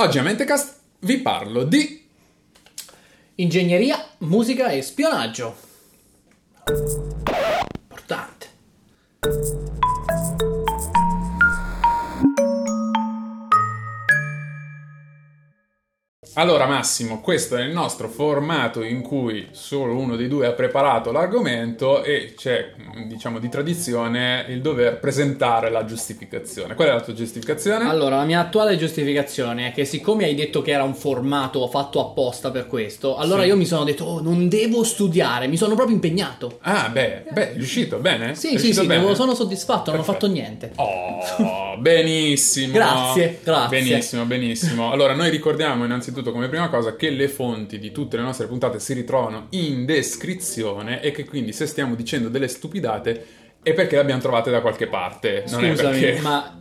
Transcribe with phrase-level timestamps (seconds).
[0.00, 2.06] Oggi a Mentecast vi parlo di
[3.34, 5.56] Ingegneria, musica e spionaggio.
[16.38, 21.10] Allora Massimo, questo è il nostro formato in cui solo uno dei due ha preparato
[21.10, 22.74] l'argomento e c'è,
[23.08, 26.76] diciamo, di tradizione il dover presentare la giustificazione.
[26.76, 27.88] Qual è la tua giustificazione?
[27.90, 31.98] Allora, la mia attuale giustificazione è che siccome hai detto che era un formato fatto
[32.00, 33.48] apposta per questo, allora Sì.
[33.48, 36.58] io mi sono detto, oh, non devo studiare, mi sono proprio impegnato.
[36.60, 38.36] Ah, beh, beh, è riuscito, bene?
[38.36, 39.12] Sì, È sì, riuscito sì, bene?
[39.16, 40.26] sono soddisfatto, non ho Perfetto.
[40.26, 40.70] fatto niente.
[40.76, 42.74] Oh, benissimo.
[42.78, 43.80] Grazie, grazie.
[43.80, 44.92] Benissimo, benissimo.
[44.92, 48.78] Allora, noi ricordiamo innanzitutto come prima cosa che le fonti di tutte le nostre puntate
[48.80, 53.26] si ritrovano in descrizione e che quindi se stiamo dicendo delle stupidate
[53.62, 55.44] è perché le abbiamo trovate da qualche parte.
[55.48, 56.20] Non è Scusami, perché...
[56.22, 56.60] ma...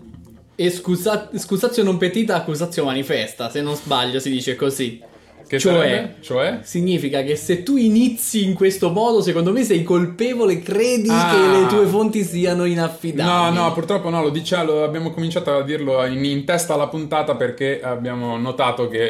[0.56, 1.30] Escusa...
[1.36, 5.02] Scusatio non petita, accusatio manifesta, se non sbaglio si dice così.
[5.48, 6.16] Che cioè-?
[6.20, 6.60] Cioè?
[6.64, 11.32] Significa che se tu inizi in questo modo, secondo me sei colpevole, credi Ah.
[11.32, 13.56] che le tue fonti siano No, inaffidabili.
[13.56, 17.80] no, purtroppo no, lo diciamo, abbiamo cominciato a dirlo in, in testa alla puntata perché
[17.82, 19.08] abbiamo notato che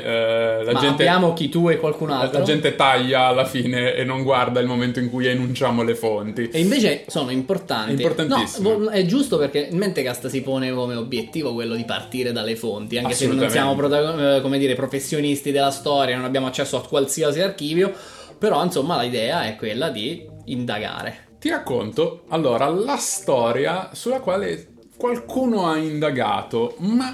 [0.60, 1.08] eh, la Ma gente...
[1.08, 2.40] abbiamo chi tu e qualcun altro.
[2.40, 6.50] la gente taglia alla fine e non guarda il momento in cui enunciamo le fonti.
[6.52, 7.92] E invece sono importanti.
[7.94, 8.78] Importantissimo.
[8.78, 13.14] No, è giusto perché Mentecast si pone come obiettivo quello di partire dalle fonti, anche
[13.14, 17.42] se non siamo protago- eh, come dire, professionisti della storia, non abbiamo accesso a qualsiasi
[17.42, 17.94] archivio,
[18.38, 21.26] però insomma l'idea è quella di indagare.
[21.40, 27.14] Ti racconto allora la storia sulla quale qualcuno ha indagato, ma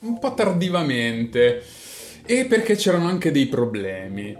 [0.00, 1.62] un po' tardivamente
[2.24, 4.36] e perché c'erano anche dei problemi.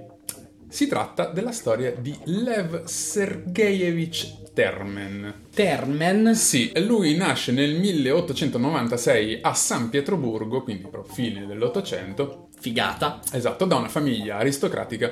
[0.68, 5.46] Si tratta della storia di Lev Sergeyevich Termen.
[5.54, 13.20] Termen, Sì, lui nasce nel 1896 a San Pietroburgo, quindi proprio fine dell'Ottocento, figata.
[13.32, 15.10] Esatto, da una famiglia aristocratica.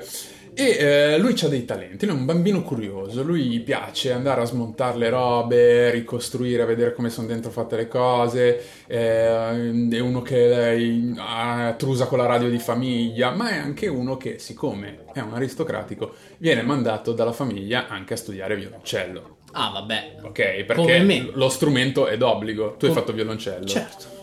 [0.54, 4.44] E eh, lui ha dei talenti, lui è un bambino curioso, lui piace andare a
[4.44, 11.14] smontare le robe, ricostruire, vedere come sono dentro fatte le cose, eh, è uno che
[11.16, 15.34] ha trusa con la radio di famiglia, ma è anche uno che, siccome è un
[15.34, 19.36] aristocratico, viene mandato dalla famiglia anche a studiare violoncello.
[19.52, 20.16] Ah, vabbè.
[20.22, 22.74] Ok, perché lo strumento è d'obbligo.
[22.76, 23.64] Tu hai Com- fatto violoncello.
[23.64, 24.17] Certo.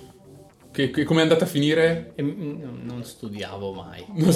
[0.75, 2.11] Che, che- come è andata a finire?
[2.17, 4.03] Non studiavo mai.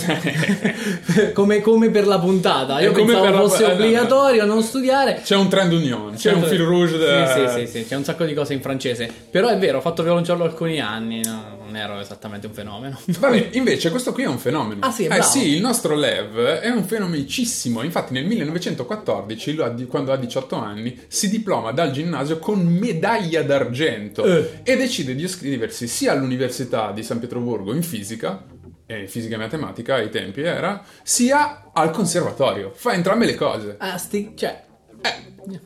[1.34, 2.80] Come, come per la puntata.
[2.80, 3.74] Io come pensavo la- fosse no.
[3.74, 5.20] obbligatorio non studiare.
[5.22, 6.98] C'è un trend union, c'è un fil rouge.
[6.98, 9.12] da- Sì, sì, sì, sì, c'è un sacco di cose in francese.
[9.30, 13.00] Però è vero, ho fatto violoncello alcuni anni, no, non ero esattamente un fenomeno.
[13.06, 14.82] Vabbè, invece questo qui è un fenomeno.
[14.84, 15.24] Ah, sì, eh bravo.
[15.24, 17.84] sì, il nostro Lev è un fenomenicissimo.
[17.84, 22.60] Infatti nel 1914, lui ha di- quando ha 18 anni, si diploma dal ginnasio con
[22.66, 24.62] medaglia d'argento Eh.
[24.64, 28.44] e decide di iscriversi sia all'Università di San Pietroburgo in fisica,
[28.86, 32.72] e fisica e matematica ai tempi era, sia al conservatorio.
[32.74, 33.76] Fa entrambe le cose.
[33.78, 34.64] Ah, sti- cioè,
[35.02, 35.60] Eh,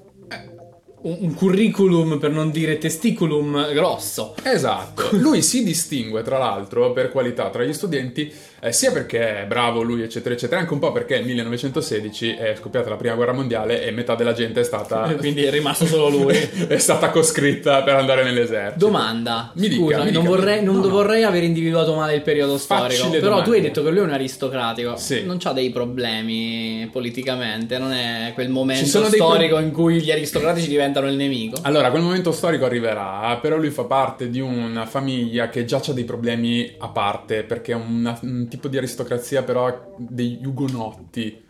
[1.04, 4.36] un, curriculum per non dire testiculum grosso.
[4.44, 8.32] Esatto, lui si distingue tra l'altro per qualità tra gli studenti
[8.64, 12.56] eh, sia perché è bravo lui eccetera eccetera, anche un po' perché nel 1916 è
[12.58, 16.10] scoppiata la prima guerra mondiale e metà della gente è stata, Quindi è rimasto solo
[16.10, 16.36] lui.
[16.68, 18.86] è stata coscritta per andare nell'esercito.
[18.86, 20.36] Domanda, Mi dica, scusa, mi non, dica.
[20.36, 20.90] vorrei, non No, no.
[20.90, 23.44] vorrei aver individuato male il periodo storico, però domande.
[23.46, 25.24] tu hai detto che lui è un aristocratico, Sì.
[25.24, 31.08] non c'ha dei problemi politicamente, non è quel momento storico in cui gli aristocratici diventano
[31.08, 31.58] il nemico.
[31.64, 35.92] Allora, quel momento storico arriverà, però lui fa parte di una famiglia che già ha
[35.94, 41.42] dei problemi a parte, perché è una- un tipo di aristocrazia però degli ugonotti,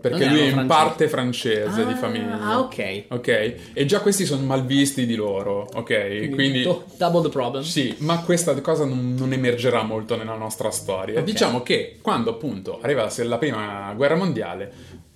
[0.00, 0.66] perché Non lui è in francesi.
[0.80, 2.40] parte francese di Ah, famiglia.
[2.40, 3.04] Ah, ok.
[3.08, 6.30] Ok, e già questi sono malvisti di loro, ok?
[6.30, 7.62] Quindi, do- double the problem.
[7.64, 11.18] sì, ma questa cosa non, non emergerà molto nella nostra storia.
[11.18, 11.24] Ok.
[11.24, 14.72] Diciamo che quando appunto arriva la, la prima guerra mondiale,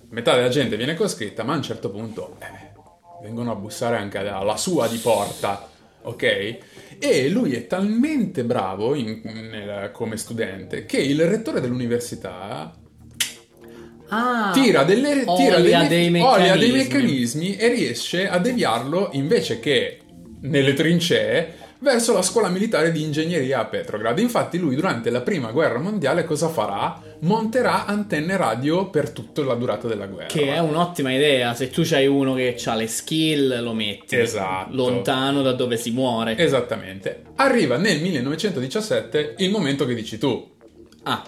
[0.09, 2.69] metà della gente viene coscritta, ma a un certo punto eh,
[3.23, 5.69] vengono a bussare anche alla sua di porta,
[6.03, 6.57] ok?
[6.99, 12.73] E lui è talmente bravo in- nel- come studente che il rettore dell'università
[14.13, 16.77] Ah, tira, delle, tira delle- dei olia dei meccanismi.
[16.77, 19.99] meccanismi e riesce a deviarlo invece che
[20.41, 24.19] nelle trincee verso la scuola militare di ingegneria a Petrograd.
[24.19, 27.01] Infatti lui durante la prima guerra mondiale cosa farà?
[27.23, 30.25] Monterà antenne radio per tutta la durata della guerra.
[30.27, 34.75] Che è un'ottima idea, se tu c'hai uno che ha le skill lo metti Esatto.
[34.75, 36.35] lontano da dove si muore.
[36.37, 37.21] Esattamente.
[37.35, 40.49] Arriva nel 1917 il momento che dici tu.
[41.03, 41.23] ah,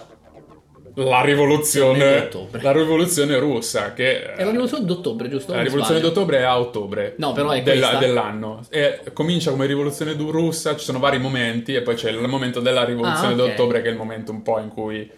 [0.96, 2.28] la rivoluzione,
[2.60, 5.52] la rivoluzione russa, che È la rivoluzione d'ottobre, giusto?
[5.52, 6.12] la rivoluzione sbaglio?
[6.14, 8.60] d'ottobre è a ottobre No, però è della- dell'anno.
[8.68, 12.84] E comincia come rivoluzione russa, ci sono vari momenti, e poi c'è il momento della
[12.84, 13.48] rivoluzione Ah, ok.
[13.48, 15.08] d'ottobre, che è il momento un po' in cui,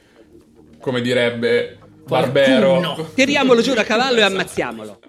[0.87, 2.79] come direbbe Barbero.
[2.79, 3.11] Qualcuno.
[3.13, 5.01] Tiriamolo giù da cavallo e ammazziamolo.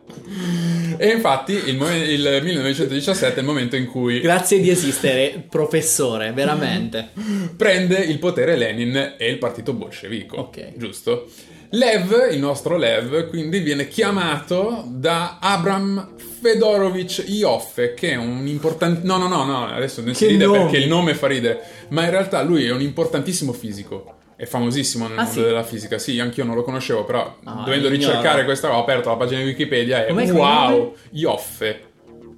[0.97, 6.31] E infatti il, mo- il 1917 è il momento in cui Grazie di esistere, professore,
[6.31, 7.11] veramente.
[7.55, 10.37] prende il potere Lenin e il partito bolscevico.
[10.37, 10.71] Ok.
[10.75, 11.29] Giusto?
[11.69, 19.01] Lev, il nostro Lev, quindi viene chiamato da Abram Fedorovich Ioffe, che è un importante...
[19.03, 20.59] No, no, no, no, adesso non si ride nome!
[20.59, 24.16] perché il nome fa ridere, ma in realtà lui è un importantissimo fisico.
[24.37, 25.45] È famosissimo nel Ah, mondo sì?
[25.45, 25.97] della fisica.
[25.97, 27.89] Sì, anch'io non lo conoscevo, però Ah, dovendo ignoro.
[27.89, 30.95] ricercare questa ho aperto la pagina di Wikipedia e Com'è che wow?
[31.11, 31.81] Ioffe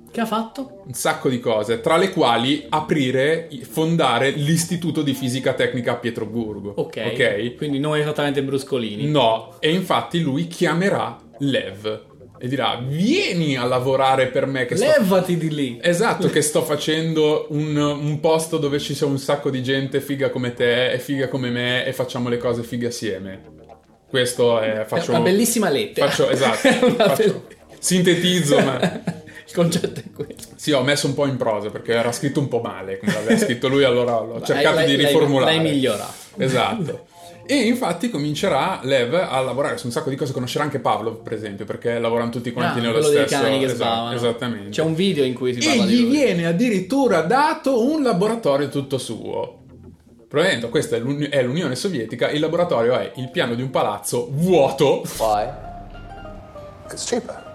[0.09, 0.81] Che ha fatto?
[0.85, 6.73] un sacco di cose, tra le quali aprire, fondare l'Istituto di Fisica Tecnica a Pietroburgo.
[6.77, 7.01] Ok.
[7.11, 7.55] Ok?
[7.57, 9.05] Quindi non esattamente bruscolini.
[9.05, 12.07] No, e infatti lui chiamerà Lev
[12.39, 14.65] e dirà: Vieni a lavorare per me.
[14.65, 14.85] Che sto...
[14.85, 15.79] Levati di lì.
[15.81, 20.29] Esatto, che sto facendo un, un posto dove ci sia un sacco di gente figa
[20.29, 23.41] come te e figa come me e facciamo le cose fighe assieme.
[24.09, 24.85] Questo è.
[24.85, 26.09] Faccio È una bellissima lettera.
[26.09, 26.57] Faccio, esatto.
[26.95, 29.01] Faccio- bell- sintetizzo, ma.
[29.49, 30.53] Il concetto è questo.
[30.57, 33.35] Sì, ho messo un po' in prosa perché era scritto un po' male come l'aveva
[33.35, 35.55] scritto lui, allora l'ho cercato L'hai- di riformulare.
[35.55, 36.13] L'hai migliorato.
[36.37, 37.07] Esatto.
[37.51, 41.33] E infatti comincerà Lev a lavorare su un sacco di cose, conoscerà anche Pavlov, per
[41.33, 44.13] esempio, perché lavorano tutti quanti Ah, nello stesso cani che esatto.
[44.15, 44.69] Esattamente.
[44.69, 46.09] C'è un video in cui si e parla di gli lui.
[46.11, 49.63] viene addirittura dato un laboratorio tutto suo.
[50.27, 54.27] Probabilmente questa è, l'Uni- è l'Unione Sovietica, il laboratorio è il piano di un palazzo
[54.31, 55.47] vuoto Why?
[56.91, 57.48] It's cheaper.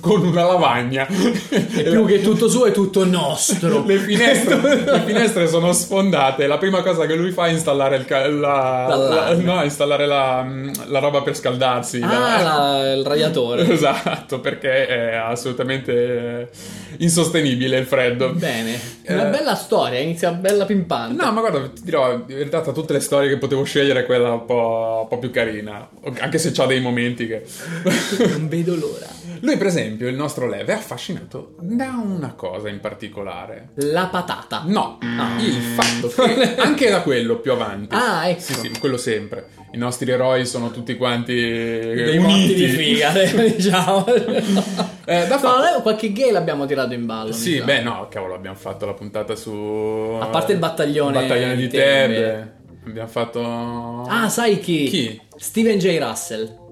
[0.00, 1.06] Con una lavagna.
[1.06, 3.84] Più che tutto suo è tutto nostro.
[3.84, 6.46] le, finestre, le finestre sono sfondate.
[6.46, 10.46] La prima cosa che lui fa è installare il ca- la, la- no, installare la,
[10.86, 12.00] la roba per scaldarsi.
[12.02, 13.66] Ah, il radiatore.
[13.78, 16.48] Esatto, perché è assolutamente eh,
[16.98, 18.30] insostenibile il freddo.
[18.32, 18.80] Bene.
[19.08, 19.30] Una Eh.
[19.30, 21.22] bella storia, inizia bella pimpante.
[21.22, 24.32] No, ma guarda, ti dirò, in realtà tra tutte le storie che potevo scegliere, quella
[24.32, 25.86] un po', un po' più carina.
[26.18, 27.44] Anche se c'ha dei momenti che.
[28.28, 29.06] Non vedo l'ora.
[29.40, 33.68] Lui, per esempio, il nostro Lev è affascinato da una cosa in particolare.
[33.74, 34.62] La patata.
[34.66, 34.98] No,
[35.38, 37.94] il fatto che anche da quello più avanti.
[37.94, 38.40] Ah, ecco.
[38.40, 39.46] Sì, sì, quello sempre.
[39.72, 44.06] I nostri eroi sono tutti quanti Dei morti di figa, diciamo.
[44.06, 47.32] Eh, da No, fatto- noi qualche gay l'abbiamo tirato in ballo.
[47.32, 50.18] Sì, beh, no, cavolo, abbiamo fatto la puntata su.
[50.20, 51.68] A parte il battaglione il battaglione di di.
[51.68, 52.56] Tebe.
[52.86, 54.02] Abbiamo fatto.
[54.08, 54.84] Ah, sai chi?
[54.86, 55.20] Chi?
[55.36, 55.98] Steven J.
[55.98, 56.66] Russell.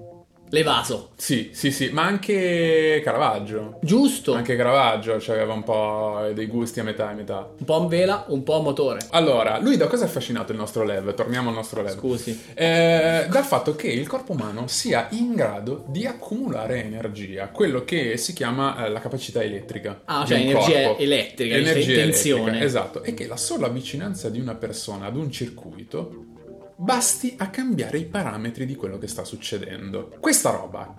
[0.49, 1.09] L'evaso.
[1.15, 3.79] Sì, sì, sì, ma anche Caravaggio.
[3.81, 4.33] Giusto.
[4.33, 7.49] Anche Caravaggio cioè, aveva un po' dei gusti a metà e metà.
[7.57, 8.99] Un po' a vela, un po' a motore.
[9.09, 11.13] Allora, lui da cosa è affascinato il nostro Lev?
[11.13, 11.97] Torniamo al nostro Lev.
[11.97, 12.39] Scusi.
[12.53, 18.17] Eh, dal fatto che il corpo umano sia in grado di accumulare energia, quello che
[18.17, 20.01] si chiama eh, la capacità elettrica.
[20.05, 21.01] Ah, cioè energia corpo.
[21.01, 22.41] elettrica, energia di tensione.
[22.41, 26.35] elettrica, esatto, e che la sola vicinanza di una persona ad un circuito
[26.77, 30.15] basti a cambiare i parametri di quello che sta succedendo.
[30.19, 30.93] Questa roba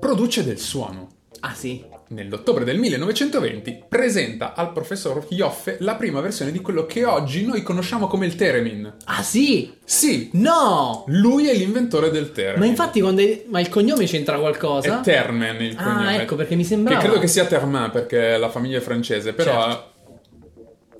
[0.00, 1.08] produce del suono.
[1.40, 1.84] Ah, sì.
[2.08, 7.62] Nell'ottobre del 1920 presenta al professor Ioffe la prima versione di quello che oggi noi
[7.62, 8.96] conosciamo come il Theremin.
[9.04, 9.72] Ah, sì.
[9.82, 11.04] Sì, No.
[11.08, 12.60] lui è l'inventore del Theremin.
[12.60, 13.22] Ma infatti quando...
[13.22, 15.00] hai- Ma il cognome c'entra qualcosa?
[15.00, 16.22] È Termen il Ah, cognome.
[16.22, 19.62] ecco, perché mi sembrava- Che credo che sia Termin perché la famiglia è francese, però...
[19.62, 19.90] Certo.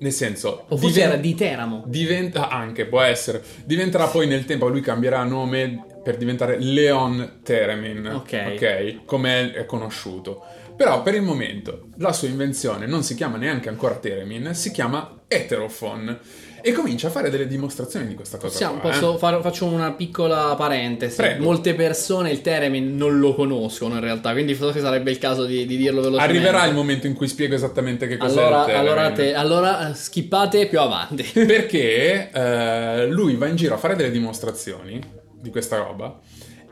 [0.03, 0.65] Nel senso...
[0.67, 1.83] O forse diven- era di Teramo.
[1.87, 2.49] Diventa...
[2.49, 3.41] Anche, può essere.
[3.63, 8.07] Diventerà poi nel tempo, lui cambierà nome per diventare Leon Theremin.
[8.07, 8.51] Ok.
[8.53, 9.05] Ok?
[9.05, 10.43] Come è conosciuto.
[10.75, 15.21] Però per il momento la sua invenzione non si chiama neanche ancora Theremin, si chiama
[15.25, 16.19] Heterophone.
[16.65, 18.89] E comincia a fare delle dimostrazioni di questa cosa Possiamo- qua.
[18.89, 18.93] eh.
[18.93, 21.17] posso fare- faccio una piccola parentesi.
[21.17, 21.43] Prego.
[21.43, 25.65] Molte persone il Teremin non lo conoscono in realtà, quindi forse sarebbe il caso di,
[25.65, 26.37] di dirlo velocemente.
[26.37, 30.67] Arriverà il momento in cui spiego esattamente che cos'è Allora, allora, te- allora eh, skippate
[30.67, 31.23] più avanti.
[31.33, 35.01] Perché eh, lui va in giro a fare delle dimostrazioni
[35.41, 36.17] di questa roba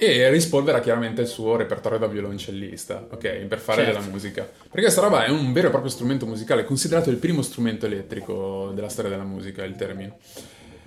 [0.03, 3.27] e rispolvera chiaramente il suo repertorio da violoncellista, ok?
[3.45, 3.99] Per fare Certo.
[3.99, 4.41] della musica.
[4.41, 8.71] Perché questa roba è un vero e proprio strumento musicale, considerato il primo strumento elettrico
[8.73, 10.11] della storia della musica, il theremin.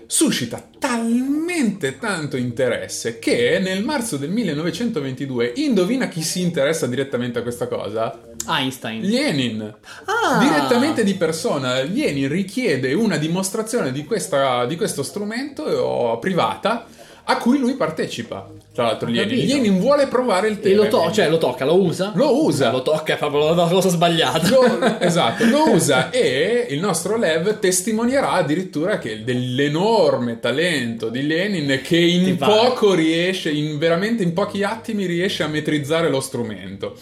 [0.06, 7.42] Suscita talmente tanto interesse che nel marzo del 1922, indovina chi si interessa direttamente a
[7.42, 8.20] questa cosa?
[8.48, 9.00] Einstein.
[9.02, 9.74] Lenin.
[10.06, 10.38] Ah!
[10.40, 16.84] Direttamente di persona, Lenin richiede una dimostrazione di, questa- di questo strumento eh, privata
[17.22, 18.50] a cui lui partecipa.
[18.74, 19.78] Tra l'altro, Lenin.
[19.78, 20.90] vuole provare il E Theremin.
[20.90, 22.10] lo, to- cioè, lo tocca, lo usa?
[22.16, 22.72] Lo usa.
[22.72, 24.48] Lo tocca, è proprio la cosa sbagliata.
[24.48, 31.80] Lo- esatto, lo usa e il nostro Lev testimonierà addirittura che dell'enorme talento di Lenin
[31.84, 36.96] che in poco riesce, in veramente in pochi attimi riesce a metrizzare lo strumento.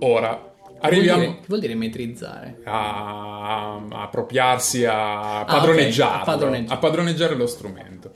[0.00, 2.58] Ora, Che vuol arriviamo dire- che vuol dire metrizzare?
[2.62, 6.74] a, a appropriarsi, a Ah, padroneggiarlo, ok, a padroneggiare.
[6.74, 8.12] a padroneggiare lo strumento.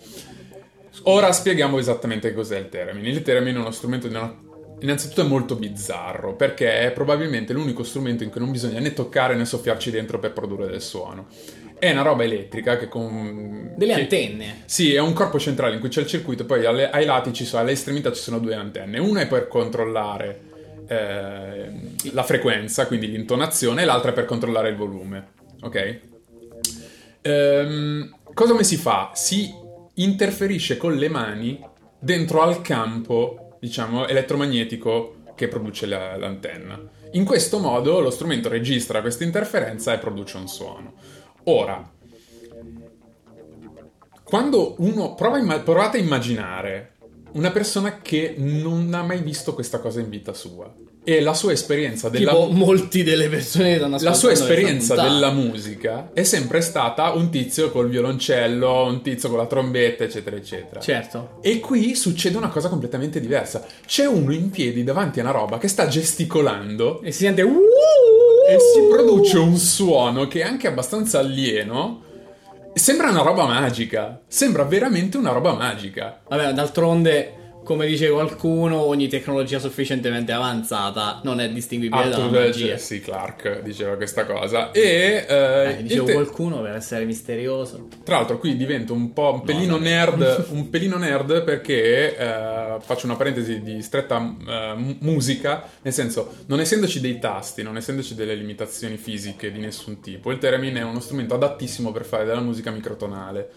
[1.05, 3.07] Ora spieghiamo esattamente cos'è il theremin.
[3.07, 4.51] Il theremin è uno strumento di una...
[4.81, 9.37] Innanzitutto è molto bizzarro perché è probabilmente l'unico strumento in cui non bisogna né toccare
[9.37, 11.29] né soffiarci dentro per produrre del suono.
[11.79, 13.75] È una roba elettrica che con...
[13.77, 14.63] Delle che- antenne.
[14.65, 17.45] Sì, è un corpo centrale in cui c'è il circuito, poi alle- ai lati ci
[17.45, 18.99] sono, alle estremità ci sono due antenne.
[18.99, 20.41] Una è per controllare
[20.89, 21.71] eh,
[22.13, 25.29] la frequenza, quindi l'intonazione, e l'altra è per controllare il volume.
[25.63, 25.99] Ok?
[27.23, 29.13] Ehm, cosa come si fa?
[29.15, 29.53] Si
[30.03, 31.65] interferisce con le mani
[31.99, 36.81] dentro al campo, diciamo, elettromagnetico che produce la- l'antenna.
[37.13, 40.95] In questo modo lo strumento registra questa interferenza e produce un suono.
[41.45, 41.91] Ora,
[44.23, 46.92] quando uno prova provate a immaginare
[47.33, 50.73] una persona che non ha mai visto questa cosa in vita sua
[51.05, 56.11] e la sua esperienza della Tipo, molti delle persone che la sua esperienza della musica
[56.13, 60.81] è sempre stata un tizio col violoncello, un tizio con la trombetta, eccetera, eccetera.
[60.81, 61.39] Certo.
[61.41, 63.65] E qui succede una cosa completamente diversa.
[63.85, 67.43] C'è uno in piedi davanti a una roba che sta gesticolando E si sente...
[67.43, 72.11] E si produce un suono che è anche abbastanza alieno.
[72.75, 74.21] Sembra una roba magica.
[74.27, 76.21] Sembra veramente una roba magica.
[76.27, 82.67] Vabbè, d'altronde, come dice qualcuno, ogni tecnologia sufficientemente avanzata non è distinguibile dalla Arthur magia.
[82.67, 84.71] Jesse Clarke diceva questa cosa.
[84.73, 87.89] E eh, Eh, dicevo te- qualcuno per essere misterioso.
[88.05, 93.07] Tra l'altro qui divento un po' un pelino nerd, un pelino nerd perché eh, faccio
[93.07, 94.17] una parentesi di stretta
[94.47, 99.59] eh, mu- musica, nel senso, non essendoci dei tasti, non essendoci delle limitazioni fisiche di
[99.59, 103.51] nessun tipo, il theremin è uno strumento adattissimo per fare della musica microtonale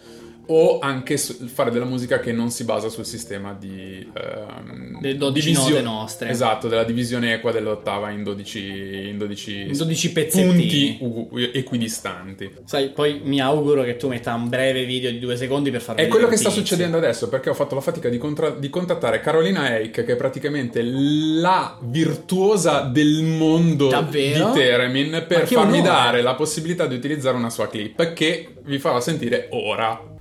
[0.48, 5.48] o anche fare della musica che non si basa sul sistema di ehm, Delle 12
[5.50, 6.30] divisio- note nostre.
[6.30, 10.98] Esatto, della divisione equa dell'ottava in 12 in 12, In 12 punti pezzettini.
[11.02, 12.52] u- equidistanti.
[12.66, 15.96] Sai, poi mi auguro che tu metta un breve video di due secondi per far
[15.96, 19.20] È quello che sta succedendo adesso perché ho fatto la fatica di, contra- di contattare
[19.20, 24.52] Carolina Eich, che è praticamente la virtuosa del mondo Davvero?
[24.52, 25.82] di Theremin, Ma per farmi onore!
[25.82, 30.14] dare la possibilità di utilizzare una sua clip che vi farò sentire ora.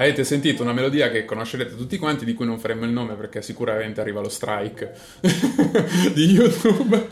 [0.00, 3.42] Avete sentito una melodia che conoscerete tutti quanti, di cui non faremo il nome perché
[3.42, 4.94] sicuramente arriva lo strike
[6.14, 7.06] di YouTube.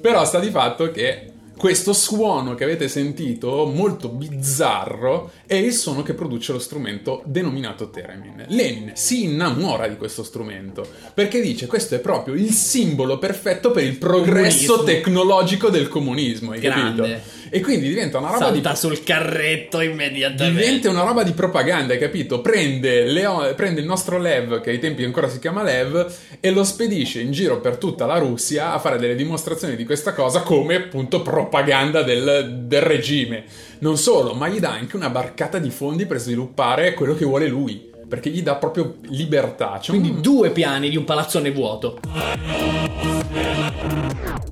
[0.00, 6.02] Però sta di fatto che questo suono che avete sentito, molto bizzarro, è il suono
[6.02, 8.44] che produce lo strumento denominato theremin.
[8.48, 10.84] Lenin si innamora di questo strumento
[11.14, 15.00] perché dice questo è proprio il simbolo perfetto per il progresso Comunismo.
[15.00, 17.02] tecnologico del comunismo, hai Grande.
[17.02, 17.33] capito?
[17.50, 20.60] E quindi diventa una roba di Salta sul carretto immediatamente.
[20.60, 22.40] Diventa una roba di propaganda, hai capito?
[22.40, 26.64] Prende, Leo- prende il nostro Lev, che ai tempi ancora si chiama Lev, e lo
[26.64, 30.76] spedisce in giro per tutta la Russia a fare delle dimostrazioni di questa cosa come
[30.76, 33.44] appunto propaganda del, del regime.
[33.80, 37.46] Non solo, ma gli dà anche una barcata di fondi per sviluppare quello che vuole
[37.48, 37.92] lui.
[38.14, 39.78] Perché gli dà proprio libertà.
[39.80, 41.98] C'è Quindi un- due piani di un palazzone vuoto.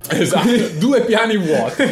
[0.09, 0.49] Esatto,
[0.81, 1.83] due piani vuoti.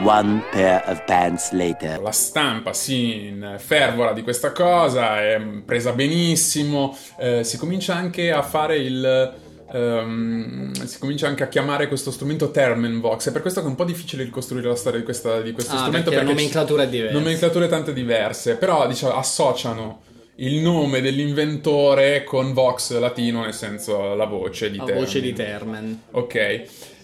[0.00, 2.00] One pair of pants later.
[2.00, 8.42] La stampa si infervora di questa cosa, è presa benissimo, eh, si comincia anche a
[8.42, 9.32] fare il...
[9.72, 13.76] ehm, si comincia anche a chiamare questo strumento Termenvox, è per questo che è un
[13.76, 16.88] po' difficile ricostruire la storia di, questa- di questo Ah, strumento perché la nomenclatura è
[16.88, 17.18] diversa.
[17.18, 20.02] Nomenclature tante diverse, però diciamo, associano
[20.36, 25.04] il nome dell'inventore con vox latino, nel senso la voce di La Termen.
[25.04, 26.02] voce di Termen.
[26.12, 26.34] Ok.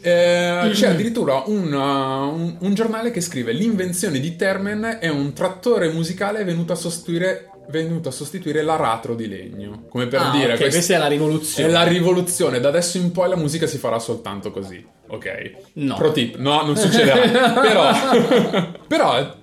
[0.07, 5.33] Eh, c'è addirittura un, uh, un- un giornale che scrive l'invenzione di Termen è un
[5.33, 9.85] trattore musicale venuto a sostituire, venuto a sostituire l'aratro di legno.
[9.89, 11.69] Come per Ah, dire, ok, quest- questa è la rivoluzione.
[11.69, 12.61] è la rivoluzione.
[12.61, 14.85] Da adesso in poi la musica si farà soltanto così.
[15.09, 15.53] Ok.
[15.75, 15.95] No.
[15.97, 16.37] Pro tip.
[16.37, 17.51] No, non succederà.
[17.61, 17.91] però,
[18.87, 19.37] però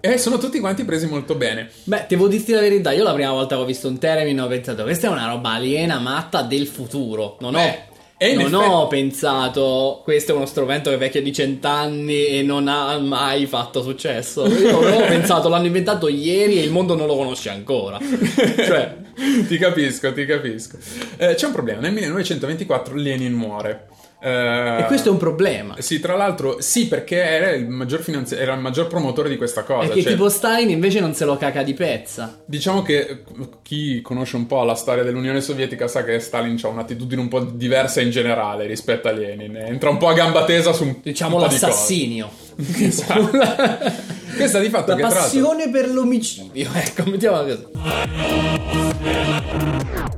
[0.00, 1.70] eh, sono tutti quanti presi molto bene.
[1.84, 4.46] Beh, devo dirti la verità, io la prima volta che ho visto un Theremin ho
[4.48, 7.36] pensato questa è una roba aliena, matta del futuro.
[7.40, 7.78] Non ho Beh,
[8.24, 12.42] E non effetti- ho pensato questo è uno strumento che è vecchio di cent'anni e
[12.42, 14.46] non ha mai fatto successo.
[14.46, 17.98] Io avevo pensato l'hanno inventato ieri e il mondo non lo conosce ancora.
[17.98, 18.96] Cioè,
[19.46, 20.78] ti capisco, ti capisco.
[21.16, 23.88] Eh, c'è un problema, nel 1924 Lenin muore.
[24.24, 25.74] Eh, e questo è un problema.
[25.80, 29.64] Sì, tra l'altro, sì, perché era il maggior, finanzi- era il maggior promotore di questa
[29.64, 29.92] cosa.
[29.92, 32.40] Che cioè, tipo Stalin invece non se lo caca di pezza.
[32.46, 33.22] Diciamo che
[33.60, 37.40] chi conosce un po' la storia dell'Unione Sovietica sa che Stalin ha un'attitudine un po'
[37.40, 39.56] diversa in generale rispetto a Lenin.
[39.56, 41.66] Entra un po' a gamba tesa su un, Diciamo un po' di cose.
[41.66, 42.30] l'assassinio.
[42.56, 43.30] Esatto.
[44.36, 46.68] Questa di fatto La passione per l'omicidio.
[46.72, 47.66] Ecco, mettiamola così.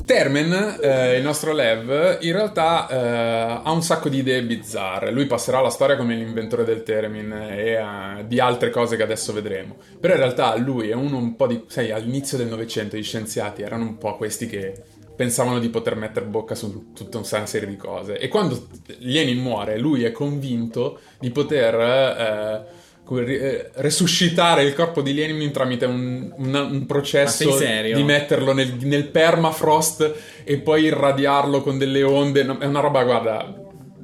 [0.06, 5.10] Termen, eh, il nostro Lev, in realtà eh, ha un sacco di idee bizzarre.
[5.10, 9.32] Lui passerà alla storia come l'inventore del Termin e eh, di altre cose che adesso
[9.32, 9.76] vedremo.
[9.98, 11.64] Però in realtà lui è uno un po' di...
[11.66, 14.74] Sai, all'inizio del Novecento gli scienziati erano un po' questi che
[15.16, 18.18] pensavano di poter mettere bocca su tutta una serie di cose.
[18.18, 18.68] E quando
[18.98, 21.74] Lenin muore, lui è convinto di poter...
[21.74, 27.56] eh, eh, resuscitare il corpo di Lenin tramite un, un- un processo
[27.92, 32.42] di metterlo nel, nel permafrost e poi irradiarlo con delle onde.
[32.42, 33.54] No, È una roba, guarda,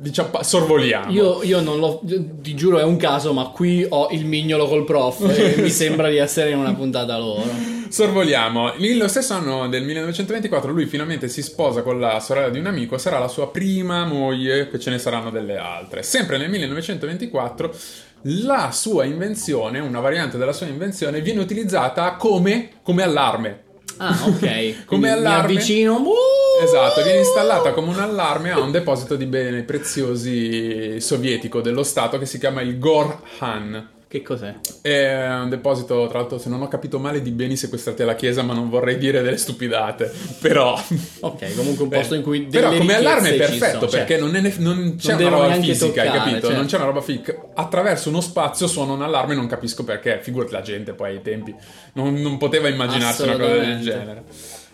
[0.02, 1.12] diciamo, sorvoliamo.
[1.12, 2.00] Io, io non lo.
[2.04, 5.21] Ti giuro, è un caso, ma qui ho il mignolo col prof.
[5.28, 7.44] E mi sembra di essere in una puntata loro.
[7.88, 8.73] Sorvoliamo.
[8.78, 12.99] Nello stesso anno del 1924 lui finalmente si sposa con la sorella di un amico,
[12.99, 16.02] sarà la sua prima moglie, che ce ne saranno delle altre.
[16.02, 17.75] Sempre nel 1924
[18.23, 23.71] la sua invenzione, una variante della sua invenzione, viene utilizzata come, come allarme.
[24.04, 24.85] Ah, ok.
[24.87, 25.52] Come allarme?
[25.52, 25.97] Mi avvicino.
[25.99, 26.64] Uh!
[26.64, 32.18] Esatto, viene installata come un allarme a un deposito di beni preziosi sovietico dello Stato
[32.18, 33.88] che si chiama il Gorhan.
[34.12, 34.57] Che cos'è?
[34.83, 38.42] È un deposito, tra l'altro, se non ho capito male, di beni sequestrati alla Chiesa,
[38.42, 40.12] ma non vorrei dire delle stupidate.
[40.38, 40.78] Però.
[41.21, 42.42] Ok, comunque un posto in cui.
[42.42, 44.04] Però come allarme è perfetto sono, cioè.
[44.04, 46.40] perché non, è non c'è Non una roba fisica, hai toccare, capito?
[46.40, 46.57] certo.
[46.57, 47.35] Non c'è una roba fisica.
[47.54, 50.21] Attraverso uno spazio suona un allarme e non capisco perché.
[50.21, 51.54] Figurati la gente poi ai tempi
[51.95, 54.25] non, non poteva immaginarsi una cosa del genere.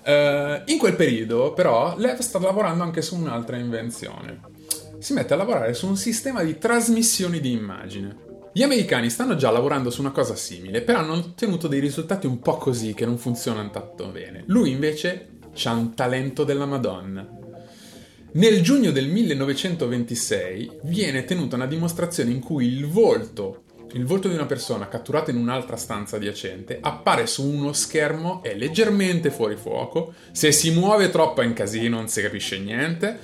[0.03, 4.41] Eh, in quel periodo, però, Lev sta lavorando anche su un'altra invenzione.
[4.99, 8.27] Si mette a lavorare su un sistema di trasmissioni di immagine.
[8.59, 12.41] Gli americani stanno già lavorando su una cosa simile, però hanno ottenuto dei risultati un
[12.41, 14.43] po' così che non funzionano tanto bene.
[14.47, 15.29] Lui invece
[15.63, 17.25] ha un talento della Madonna.
[18.33, 24.35] Nel giugno del 1926 viene tenuta una dimostrazione in cui il volto, il volto di
[24.35, 30.15] una persona catturata in un'altra stanza adiacente, appare su uno schermo, è leggermente fuori fuoco,
[30.33, 33.21] se si muove troppo è in casino, non si capisce niente,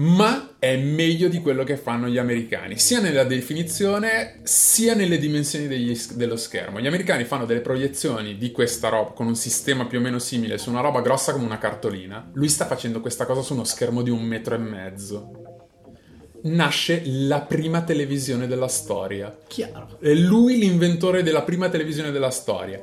[0.00, 5.66] ma è meglio di quello che fanno gli americani, sia nella definizione sia nelle dimensioni
[5.66, 6.80] degli- dello schermo.
[6.80, 10.56] Gli americani fanno delle proiezioni di questa roba con un sistema più o meno simile
[10.56, 12.30] su una roba grossa come una cartolina.
[12.32, 15.32] Lui sta facendo questa cosa su uno schermo di un metro e mezzo.
[16.44, 19.36] Nasce la prima televisione della storia.
[19.46, 19.98] Chiaro.
[20.00, 22.82] È lui l'inventore della prima televisione della storia.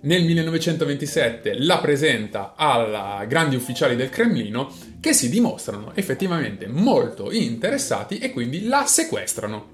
[0.00, 8.18] Nel 1927 la presenta ai grandi ufficiali del Cremlino che si dimostrano effettivamente molto interessati
[8.18, 9.70] e quindi la sequestrano.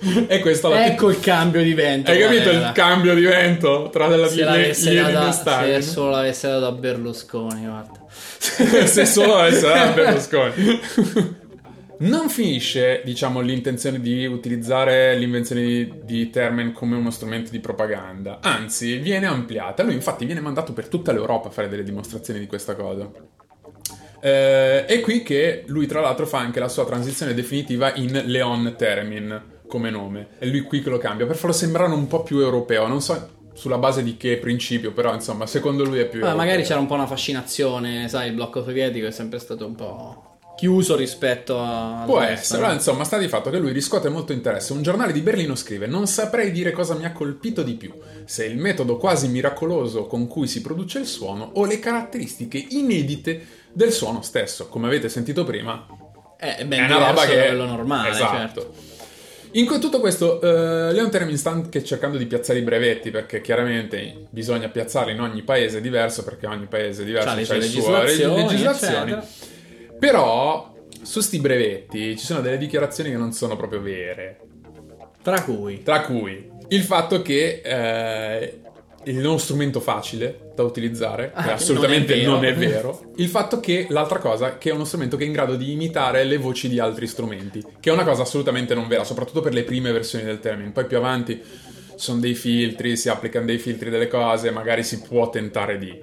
[0.28, 2.10] e questa la Ecco il cambio di vento.
[2.10, 2.68] Hai capito era.
[2.68, 6.72] il cambio di vento tra la Se l'avesse Lenin data, se solo l'avesse dato a
[6.72, 8.00] Berlusconi, guarda.
[8.86, 11.38] se solo avesse dato a Berlusconi.
[12.00, 18.38] Non finisce, diciamo, l'intenzione di utilizzare l'invenzione di, di Termen come uno strumento di propaganda,
[18.40, 19.82] anzi, viene ampliata.
[19.82, 23.10] Lui, infatti, viene mandato per tutta l'Europa a fare delle dimostrazioni di questa cosa.
[24.22, 28.76] Eh, è qui che lui, tra l'altro, fa anche la sua transizione definitiva in Leon
[28.78, 30.28] Termin come nome.
[30.38, 32.86] È lui qui che lo cambia per farlo sembrare un po' più europeo.
[32.86, 36.20] Non so sulla base di che principio, però, insomma, secondo lui è più.
[36.20, 36.36] Vabbè, europeo.
[36.36, 40.29] magari c'era un po' una fascinazione, sai, il blocco sovietico è sempre stato un po'
[40.60, 42.02] chiuso rispetto a...
[42.04, 44.74] Può essere, però insomma sta di fatto che lui riscuote molto interesse.
[44.74, 47.90] Un giornale di Berlino scrive: Non saprei dire cosa mi ha colpito di più,
[48.26, 53.46] se il metodo quasi miracoloso con cui si produce il suono o le caratteristiche inedite
[53.72, 54.68] del suono stesso.
[54.68, 55.86] Come avete sentito prima,
[56.38, 58.36] Eh, ben è una roba che da quello normale, esatto.
[58.36, 58.74] certo.
[59.52, 64.26] In tutto questo, eh, Leon Termin sta anche cercando di piazzare i brevetti perché chiaramente
[64.28, 68.42] bisogna piazzarli in ogni paese diverso perché ogni paese è diverso sue le sue legislazioni,
[68.42, 69.18] legislazioni.
[70.00, 74.40] Però su sti brevetti ci sono delle dichiarazioni che non sono proprio vere.
[75.22, 75.82] Tra cui...
[75.82, 78.60] Tra cui il fatto che eh,
[79.04, 82.92] il non strumento facile da utilizzare, Ah, che assolutamente non non è è, vero.
[82.92, 83.12] vero.
[83.16, 86.24] Il fatto che l'altra cosa, che è uno strumento che è in grado di imitare
[86.24, 89.64] le voci di altri strumenti, che è una cosa assolutamente non vera, soprattutto per le
[89.64, 90.70] prime versioni del termine.
[90.70, 91.42] Poi più avanti
[91.96, 96.00] sono dei filtri, si applicano dei filtri delle cose, magari si può tentare di.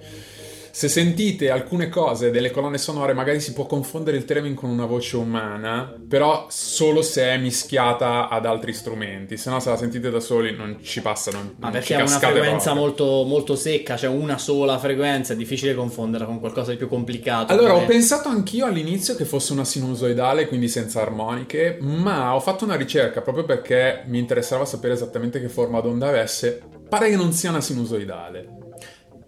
[0.78, 4.86] Se sentite alcune cose delle colonne sonore, magari si può confondere il theremin con una
[4.86, 9.38] voce umana, però solo se è mischiata ad altri strumenti.
[9.38, 11.32] Se no, se la sentite da soli, non ci passa.
[11.32, 15.74] Non, Ma perché è una frequenza molto, molto secca, c'è una sola frequenza, è difficile
[15.74, 17.52] confonderla con qualcosa di più complicato.
[17.52, 22.40] Allora, ho come- pensato anch'io all'inizio che fosse una sinusoidale, quindi senza armoniche, ma ho
[22.40, 26.62] fatto una ricerca proprio perché mi interessava sapere esattamente che forma d'onda avesse.
[26.88, 28.57] Pare che non sia una sinusoidale.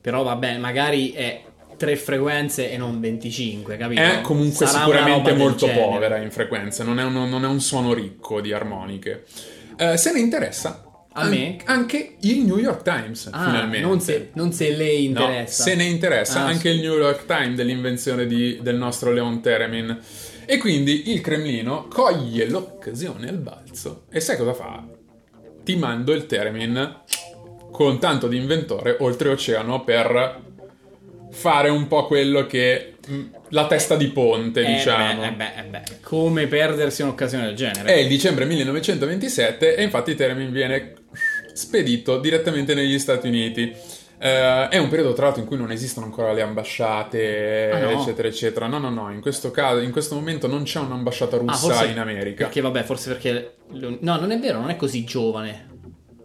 [0.10, 1.40] Però vabbè, magari è
[1.78, 4.02] tre frequenze e non 25, capito?
[4.02, 7.94] È comunque Sarà sicuramente molto povera in frequenze, non è, uno- non è un suono
[7.94, 9.26] ricco di armoniche.
[9.78, 11.58] Eh, se ne interessa A an- me?
[11.66, 13.86] anche il New York Times, Ah, finalmente.
[13.86, 15.64] non se, non se lei No, interessa.
[15.64, 16.76] se ne interessa Ah, anche sì.
[16.78, 20.00] il New York Times dell'invenzione di- del nostro Leon Theremin.
[20.46, 24.06] E quindi il Cremlino coglie l'occasione al balzo.
[24.10, 24.84] E sai cosa fa?
[25.64, 27.02] Ti mando il Theremin
[27.72, 30.42] con tanto di inventore oltreoceano per
[31.32, 35.22] fare un po' quello che mh, la testa di ponte, Eh, diciamo.
[35.22, 35.82] beh, eh beh, eh beh.
[36.02, 37.94] Come perdersi un'occasione del genere?
[37.94, 40.94] È il dicembre 1927 e infatti Theremin viene
[41.54, 43.74] spedito direttamente negli Stati Uniti.
[44.22, 48.02] Eh, è un periodo tra l'altro in cui non esistono ancora le ambasciate, Ah, no?
[48.02, 48.68] eccetera, eccetera.
[48.68, 51.86] No, no, no, in questo caso, in questo momento non c'è un'ambasciata Ah, russa forse
[51.86, 52.44] in America.
[52.46, 53.54] Perché vabbè, forse perché...
[53.72, 55.69] No, non è vero, non è così giovane.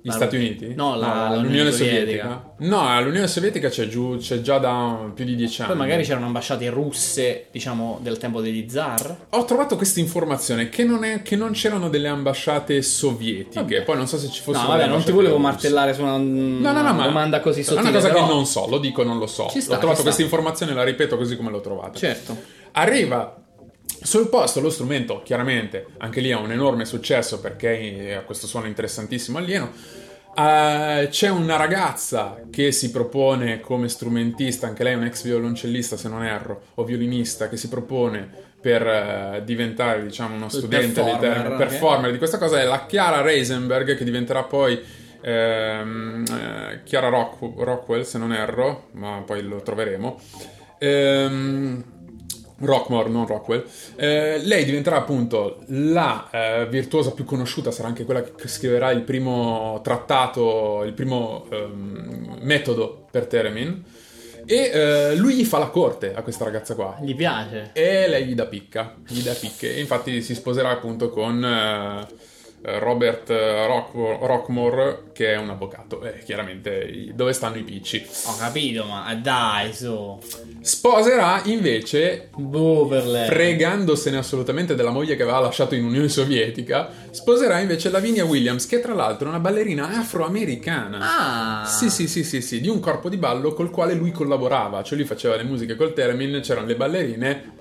[0.06, 0.74] Gli La- Stati Uniti?
[0.74, 2.02] No, la- l'Unione l'Unione Sovietica.
[2.04, 2.52] Sovietica.
[2.58, 5.70] No, l'Unione Sovietica c'è, giù, c'è già da più di dieci anni.
[5.70, 9.16] Poi magari c'erano ambasciate russe, diciamo, del tempo degli zar.
[9.30, 13.80] Ho trovato questa informazione che non, è, che non c'erano delle ambasciate sovietiche.
[13.80, 14.64] Poi non so se ci fossero.
[14.66, 15.46] No, vabbè, non ti volevo russe.
[15.48, 17.88] martellare su una, No, no, no, ma domanda così È sottile.
[17.88, 19.48] una cosa però- che non so, lo dico, non lo so.
[19.48, 21.98] Ci sta, Ho trovato questa informazione la ripeto così come l'ho trovata.
[21.98, 22.36] Certo.
[22.72, 23.36] Arriva
[24.04, 28.66] sul posto lo strumento, chiaramente, anche lì ha un enorme successo perché ha questo suono
[28.66, 29.72] interessantissimo alieno.
[30.36, 35.96] Eh, c'è una ragazza che si propone come strumentista, anche lei è un ex violoncellista
[35.96, 38.28] se non erro, o violinista, che si propone
[38.60, 41.56] per eh, diventare diciamo uno studente performer, termini- ok.
[41.56, 44.78] performer di questa cosa è la Chiara Reisenberg che diventerà poi
[45.22, 50.20] ehm, eh, Chiara Rock- Rockwell se non erro, ma poi lo troveremo.
[50.78, 51.84] Ehm,
[52.58, 53.64] Rockmore, non Rockwell.
[53.96, 59.02] Eh, lei diventerà appunto la eh, virtuosa più conosciuta, sarà anche quella che scriverà il
[59.02, 63.84] primo trattato, il primo ehm, metodo per Theremin.
[64.46, 66.98] E eh, lui gli fa la corte a questa ragazza qua.
[67.00, 67.70] Gli piace.
[67.72, 69.74] E lei gli dà picca, gli dà picche.
[69.74, 72.06] E infatti si sposerà appunto con eh,
[72.64, 76.02] Robert eh, Rock- Rockmore, che è un avvocato.
[76.02, 78.04] E chiaramente dove stanno i picci.
[78.26, 80.18] Ho capito, ma dai, su.
[80.60, 83.26] Sposerà invece Boh per lei.
[83.28, 88.80] fregandosene assolutamente della moglie che aveva lasciato in Unione Sovietica, sposerà invece Lavinia Williams, che
[88.80, 91.62] tra l'altro è una ballerina afroamericana.
[91.62, 91.66] Ah.
[91.66, 94.96] Sì, sì, sì, sì, sì, di un corpo di ballo col quale lui collaborava, cioè
[94.96, 97.52] lui faceva le musiche col Theremin, c'erano le ballerine.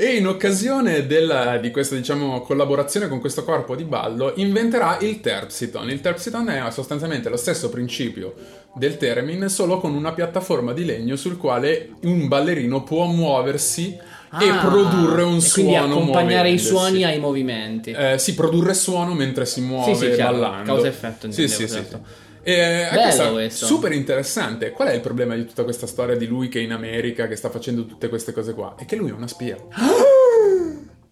[0.00, 5.20] E in occasione della- di questa, diciamo, collaborazione con questo corpo di ballo, inventerà il
[5.20, 5.90] Terpsiton.
[5.90, 8.32] Il Terpsiton è sostanzialmente lo stesso principio
[8.76, 13.98] del Theremin, solo con una piattaforma di legno sul quale un ballerino può muoversi
[14.40, 15.64] e Ah, produrre un e suono.
[15.70, 16.66] Quindi accompagnare i muovendosi.
[16.68, 17.90] suoni ai movimenti.
[17.90, 20.74] Eh, sì, produrre suono mentre si muove Sì, sì, ballando.
[20.74, 21.96] causa-effetto, Sì, sì, intendevo, sì.
[22.42, 23.66] Eh, Bello questo.
[23.66, 24.70] super interessante.
[24.70, 27.36] Qual è il problema di tutta questa storia di lui che è in America, che
[27.36, 28.74] sta facendo tutte queste cose qua?
[28.78, 29.56] È che lui è una spia.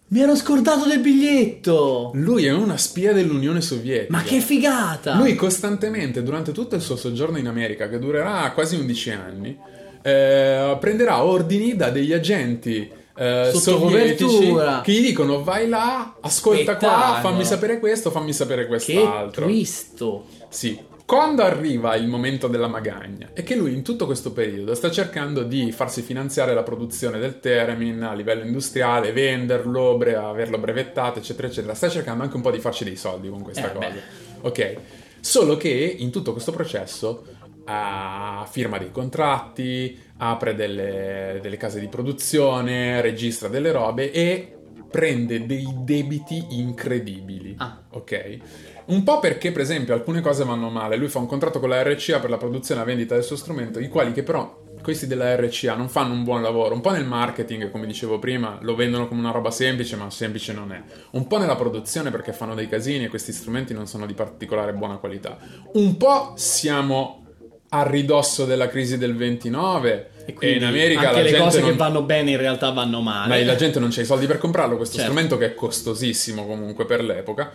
[0.08, 2.12] Mi ero scordato del biglietto.
[2.14, 4.12] Lui è una spia dell'Unione Sovietica.
[4.16, 5.16] Ma che figata!
[5.16, 9.58] Lui costantemente, durante tutto il suo soggiorno in America, che durerà quasi 11 anni,
[10.02, 16.88] eh, prenderà ordini da degli agenti eh, sovietici che gli dicono vai là, ascolta qua,
[16.88, 17.28] Spettacolo.
[17.28, 19.46] fammi sapere questo, fammi sapere che quest'altro.
[19.46, 20.26] twisto.
[20.48, 20.78] Sì.
[21.06, 25.44] Quando arriva il momento della magagna, è che lui in tutto questo periodo sta cercando
[25.44, 31.46] di farsi finanziare la produzione del Theremin a livello industriale, venderlo, bre- averlo brevettato, eccetera,
[31.46, 31.74] eccetera.
[31.74, 33.88] Sta cercando anche un po' di farci dei soldi con questa Eh, cosa.
[33.88, 34.00] beh.
[34.48, 34.76] Ok.
[35.20, 37.24] Solo che in tutto questo processo
[37.66, 44.55] ah, firma dei contratti, apre delle, delle case di produzione, registra delle robe e
[44.90, 47.54] prende dei debiti incredibili.
[47.58, 47.82] Ah.
[47.90, 48.38] Ok?
[48.86, 50.96] Un po' perché, per esempio, alcune cose vanno male.
[50.96, 53.36] Lui fa un contratto con la RCA per la produzione e la vendita del suo
[53.36, 56.74] strumento, i quali che però questi della RCA non fanno un buon lavoro.
[56.74, 60.52] Un po' nel marketing, come dicevo prima, lo vendono come una roba semplice, ma semplice
[60.52, 60.80] non è.
[61.10, 64.72] Un po' nella produzione perché fanno dei casini e questi strumenti non sono di particolare
[64.74, 65.38] buona qualità.
[65.72, 67.24] Un po' siamo
[67.70, 71.70] a ridosso della crisi del 29 e, quindi in America anche le cose non...
[71.70, 73.28] che vanno bene in realtà vanno male.
[73.28, 75.10] Ma la gente non c'ha i soldi per comprarlo, questo Certo.
[75.10, 77.52] strumento che è costosissimo comunque per l'epoca.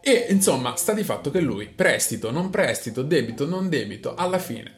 [0.00, 4.76] E insomma, sta di fatto che lui, prestito, non prestito, debito, non debito, alla fine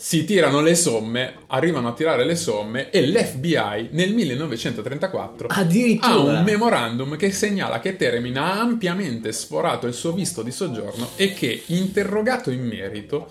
[0.00, 6.10] si tirano le somme, arrivano a tirare le somme e l'FBI nel 1934 Addirittura.
[6.10, 11.10] ha un memorandum che segnala che Teremin ha ampiamente sforato il suo visto di soggiorno
[11.16, 13.28] e che, interrogato in merito,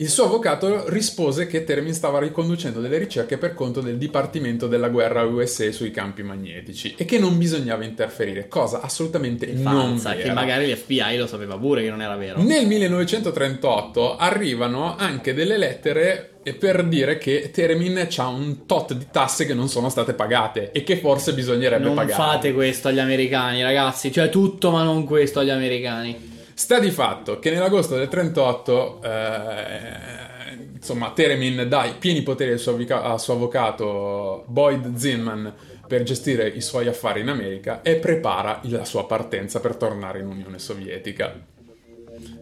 [0.00, 4.88] il suo avvocato rispose che Teremin stava riconducendo delle ricerche per conto del Dipartimento della
[4.90, 10.22] Guerra USA sui campi magnetici e che non bisognava interferire, cosa assolutamente non Fanza, vera.
[10.22, 12.40] che magari l'FBI lo sapeva pure che non era vero.
[12.40, 19.44] Nel 1938 arrivano anche delle lettere per dire che Teremin ha un tot di tasse
[19.46, 22.14] che non sono state pagate e che forse bisognerebbe Non pagare.
[22.22, 24.10] fate questo agli americani, ragazzi.
[24.12, 26.36] Cioè, tutto, ma non questo agli americani.
[26.58, 32.58] Sta di fatto che nell'agosto del 38, eh, insomma, Teremin dà i pieni poteri al
[32.58, 35.54] suo, avvica- al suo avvocato Boyd Zinman
[35.86, 40.26] per gestire i suoi affari in America e prepara la sua partenza per tornare in
[40.26, 41.57] Unione Sovietica.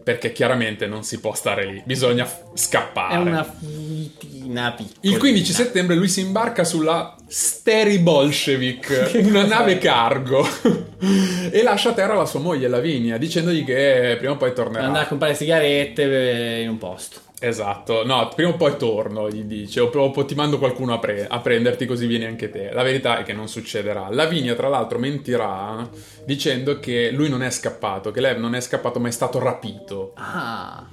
[0.07, 3.15] Perché chiaramente non si può stare lì, bisogna f- scappare.
[3.15, 4.99] È una fitina piccola.
[5.01, 10.47] Il 15 settembre lui si imbarca sulla Steri Bolshevik, una nave cargo,
[11.51, 14.85] e lascia a terra la sua moglie Lavinia, dicendogli che prima o poi tornerà.
[14.85, 17.19] Andare a comprare sigarette in un posto.
[17.39, 21.27] Esatto, no, prima o poi torno, gli dice, o, o ti mando qualcuno a, pre-
[21.27, 22.71] a prenderti così vieni anche te.
[22.71, 24.07] La verità è che non succederà.
[24.09, 25.87] Lavinia, tra l'altro, mentirà
[26.25, 30.13] dicendo che lui non è scappato, che lei non è scappato ma è stato rapito.
[30.15, 30.83] Ah,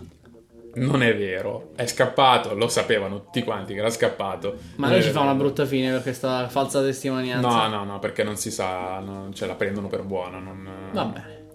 [0.74, 4.56] Non è vero, è scappato, lo sapevano tutti quanti che era scappato.
[4.76, 7.48] ma lui è ci fa una brutta fine per questa falsa testimonianza.
[7.48, 10.38] No, no, no, perché non si sa, non- ce la prendono per buona.
[10.40, 10.90] Non...
[10.92, 11.46] Va bene.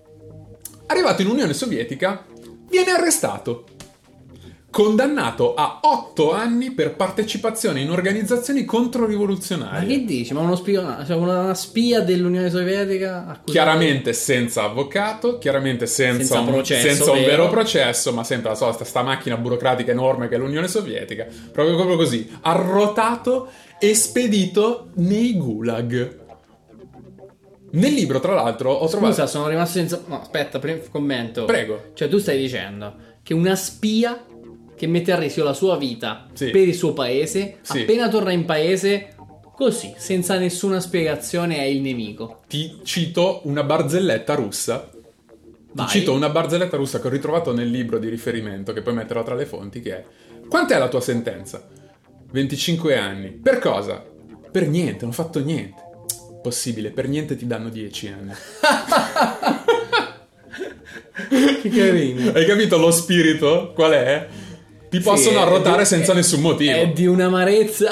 [0.87, 2.25] Arrivato in Unione Sovietica,
[2.69, 3.65] viene arrestato.
[4.71, 9.87] Condannato a 8 anni per partecipazione in organizzazioni Ma controrivoluzionarie.
[9.87, 10.31] che dici?
[10.33, 13.17] Ma uno spia, cioè una, spia dell'Unione Sovietica?
[13.21, 17.49] accusata- Chiaramente senza avvocato, chiaramente senza, Senza un, processo senza un vero.
[17.49, 21.25] processo, ma sempre la solita sta macchina burocratica enorme che è l'Unione Sovietica.
[21.51, 26.17] Proprio, proprio così, arrotato e spedito nei gulag.
[27.71, 29.13] Nel libro, tra l'altro, ho trovato...
[29.13, 30.01] Scusa, sono rimasto senza.
[30.05, 30.59] No, aspetta,
[30.91, 31.45] commento.
[31.45, 31.85] Prego.
[31.93, 34.25] Cioè, tu stai dicendo che una spia
[34.79, 36.51] che mette a rischio la sua vita Sì.
[36.51, 37.81] per il suo paese, Sì.
[37.81, 39.13] appena torna in paese,
[39.53, 42.39] così, senza nessuna spiegazione, è il nemico.
[42.47, 44.89] Ti cito una barzelletta russa
[45.71, 45.85] Vai.
[45.85, 49.21] Ti cito una barzelletta russa che ho ritrovato nel libro di riferimento, che poi metterò
[49.21, 50.03] tra le fonti, che è
[50.47, 51.67] Quant'è la tua sentenza?
[52.31, 53.29] 25 anni.
[53.29, 54.03] Per cosa?
[54.51, 55.75] Per niente, non ho fatto niente.
[56.41, 58.31] Possibile, per niente ti danno 10 anni.
[61.61, 62.31] Che carino.
[62.31, 63.71] Hai capito lo spirito?
[63.75, 64.27] Qual è?
[64.89, 66.71] Ti possono Sì, arrotare è- senza è- nessun motivo.
[66.71, 67.91] È di un'amarezza.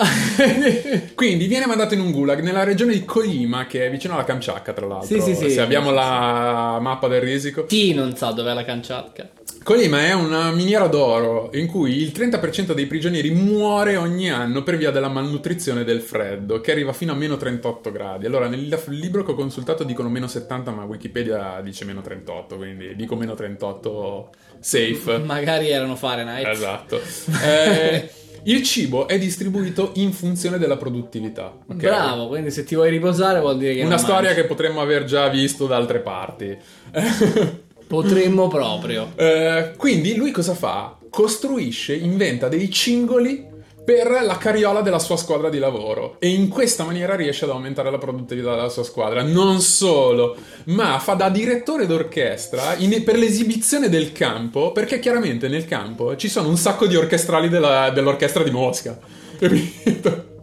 [1.14, 4.74] Quindi viene mandato in un gulag nella regione di Kolyma, che è vicino alla Kamchatka,
[4.74, 5.08] tra l'altro.
[5.08, 5.52] Sì, sì, sì.
[5.52, 7.66] Se abbiamo la mappa del risico.
[7.66, 9.30] Chi non sa dov'è la Kamchatka?
[9.63, 14.78] Colima è una miniera d'oro in cui il 30% dei prigionieri muore ogni anno per
[14.78, 18.26] via della malnutrizione e del freddo, che arriva fino a meno 38 gradi.
[18.26, 22.96] Allora, nel libro che ho consultato dicono meno 70, ma Wikipedia dice meno 38, quindi
[22.96, 25.17] dico meno 38 safe.
[25.17, 26.48] Magari erano Fahrenheit.
[26.48, 27.00] Esatto.
[27.48, 28.10] Eh,
[28.43, 31.54] il cibo è distribuito in funzione della produttività.
[31.67, 31.76] ok?
[31.76, 34.41] Bravo, quindi se ti vuoi riposare vuol dire che Una storia mangi.
[34.41, 36.58] che potremmo aver già visto da altre parti.
[37.88, 39.12] Potremmo proprio.
[39.15, 40.97] Eh, quindi lui cosa fa?
[41.10, 43.56] Costruisce, inventa dei cingoli
[43.88, 47.89] per la carriola della sua squadra di lavoro e in questa maniera riesce ad aumentare
[47.89, 49.23] la produttività della sua squadra.
[49.23, 55.65] Non solo, ma fa da direttore d'orchestra in- per l'esibizione del campo, perché chiaramente nel
[55.65, 59.00] campo ci sono un sacco di orchestrali della- dell'orchestra di Mosca.
[59.39, 60.36] Capito?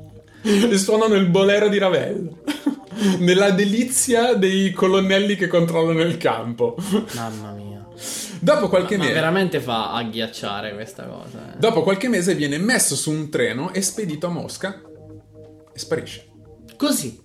[0.46, 2.42] E suonano il bolero di Ravello.
[3.18, 6.76] Nella delizia dei colonnelli che controllano il campo.
[7.14, 7.87] Mamma mia.
[8.40, 9.14] Dopo qualche Ma mese.
[9.14, 11.54] veramente fa agghiacciare questa cosa.
[11.54, 11.59] eh.
[11.59, 14.83] Dopo qualche mese viene messo su un treno e spedito a Mosca
[15.72, 16.28] e sparisce.
[16.76, 17.20] Così.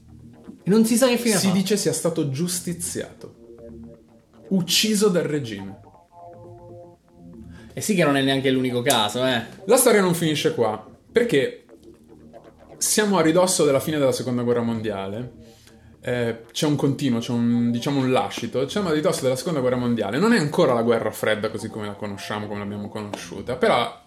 [0.65, 1.53] Non si sa che fine Si fa.
[1.53, 3.35] dice sia stato giustiziato,
[4.49, 5.79] ucciso dal regime.
[7.73, 9.41] E sì che non è neanche l'unico caso, eh.
[9.65, 11.65] La storia non finisce qua, perché
[12.79, 15.31] siamo a ridosso della fine della seconda guerra mondiale.
[16.01, 18.67] eh, c'è un continuo, c'è un, diciamo un lascito.
[18.67, 20.17] Siamo a ridosso della seconda guerra mondiale.
[20.17, 24.05] Non è ancora la guerra fredda così come la conosciamo, come l'abbiamo conosciuta, però.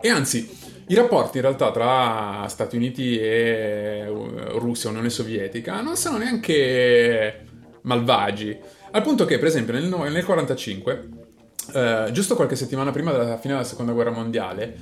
[0.00, 0.48] E anzi,
[0.88, 7.44] i rapporti in realtà tra Stati Uniti e uh, Russia, Unione Sovietica, non sono neanche
[7.82, 8.56] malvagi.
[8.90, 11.08] Al punto che, per esempio, nel, no- nel 45,
[11.74, 14.76] eh, giusto qualche settimana prima della fine della seconda guerra mondiale,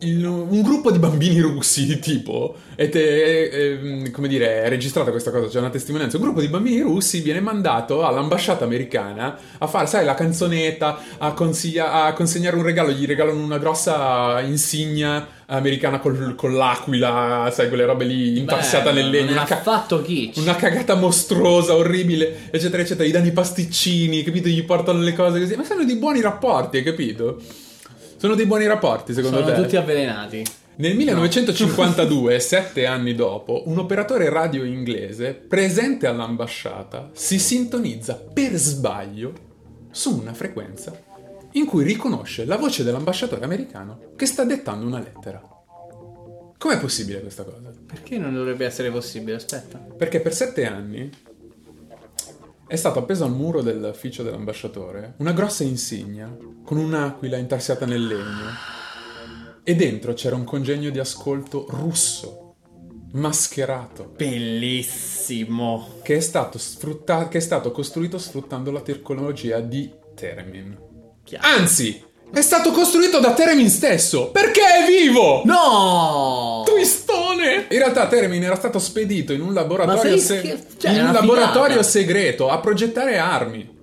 [0.00, 5.30] il- un gruppo di bambini russi, tipo, e te- ehm, come dire, è registrata questa
[5.30, 9.86] cosa, c'è una testimonianza, un gruppo di bambini russi viene mandato all'ambasciata americana a fare,
[9.86, 16.00] sai, la canzonetta, a, consiglia- a consegnare un regalo, gli regalano una grossa insignia americana
[16.00, 19.32] col- con l'aquila, sai, quelle robe lì intarsiata Bello, nel legno.
[19.32, 20.38] una ha ca- fatto kitsch.
[20.38, 23.08] una cagata mostruosa, orribile, eccetera, eccetera.
[23.08, 24.48] Gli danno i pasticcini, capito?
[24.48, 25.54] Gli portano le cose così.
[25.54, 27.40] Ma sono dei buoni rapporti, hai capito?
[28.16, 29.62] Sono dei buoni rapporti, secondo Sono te?
[29.62, 30.44] tutti avvelenati.
[30.76, 39.32] Nel 1952, sette anni dopo, un operatore radio inglese presente all'ambasciata si sintonizza per sbaglio
[39.90, 40.92] su una frequenza
[41.52, 45.40] in cui riconosce la voce dell'ambasciatore americano che sta dettando una lettera.
[46.58, 47.70] Com'è possibile questa cosa?
[47.86, 49.36] Perché non dovrebbe essere possibile?
[49.36, 49.78] Aspetta.
[49.78, 51.10] Perché per sette anni
[52.66, 58.84] è stato appeso al muro dell'ufficio dell'ambasciatore una grossa insignia con un'aquila intarsiata nel legno
[59.62, 62.54] e dentro c'era un congegno di ascolto russo,
[63.14, 65.94] mascherato, Bellissimo.
[66.02, 70.78] che è stato, sfrutta- che è stato costruito sfruttando la tecnologia di Theremin.
[71.24, 71.48] Chiaro.
[71.48, 72.00] Anzi,
[72.32, 75.42] è stato costruito da Theremin stesso, perché è vivo!
[75.44, 76.62] No!
[77.68, 81.82] In realtà Theremin era stato spedito in un laboratorio, sei se- cioè, in un laboratorio
[81.82, 83.74] segreto a progettare armi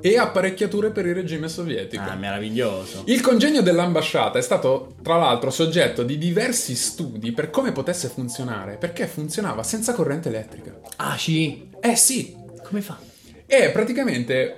[0.00, 2.02] e apparecchiature per il regime sovietico.
[2.06, 3.04] Ah, meraviglioso.
[3.06, 8.76] Il congegno dell'ambasciata è stato, tra l'altro, soggetto di diversi studi per come potesse funzionare,
[8.76, 10.78] perché funzionava senza corrente elettrica.
[10.96, 11.70] Ah, sì.
[11.80, 12.98] Eh sì, Come fa?
[13.46, 14.56] e praticamente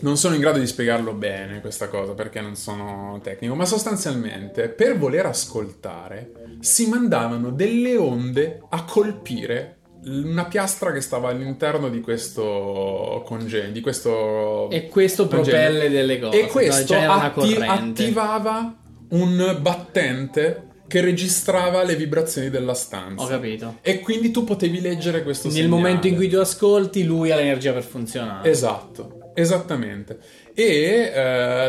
[0.00, 4.68] non sono in grado di spiegarlo bene questa cosa perché non sono tecnico, ma sostanzialmente
[4.68, 6.30] per voler ascoltare
[6.60, 9.72] si mandavano delle onde a colpire
[10.04, 15.56] una piastra che stava all'interno di questo congegno, di questo E questo congegno.
[15.56, 16.42] propelle delle cose.
[16.42, 18.76] E questo Già era una atti- attivava
[19.08, 23.24] un battente che registrava le vibrazioni della stanza.
[23.24, 23.78] Ho capito.
[23.82, 25.74] E quindi tu potevi leggere questo Nel segnale.
[25.74, 28.48] momento in cui tu ascolti, lui ha l'energia per funzionare.
[28.48, 30.18] Esatto, esattamente.
[30.54, 31.12] E eh,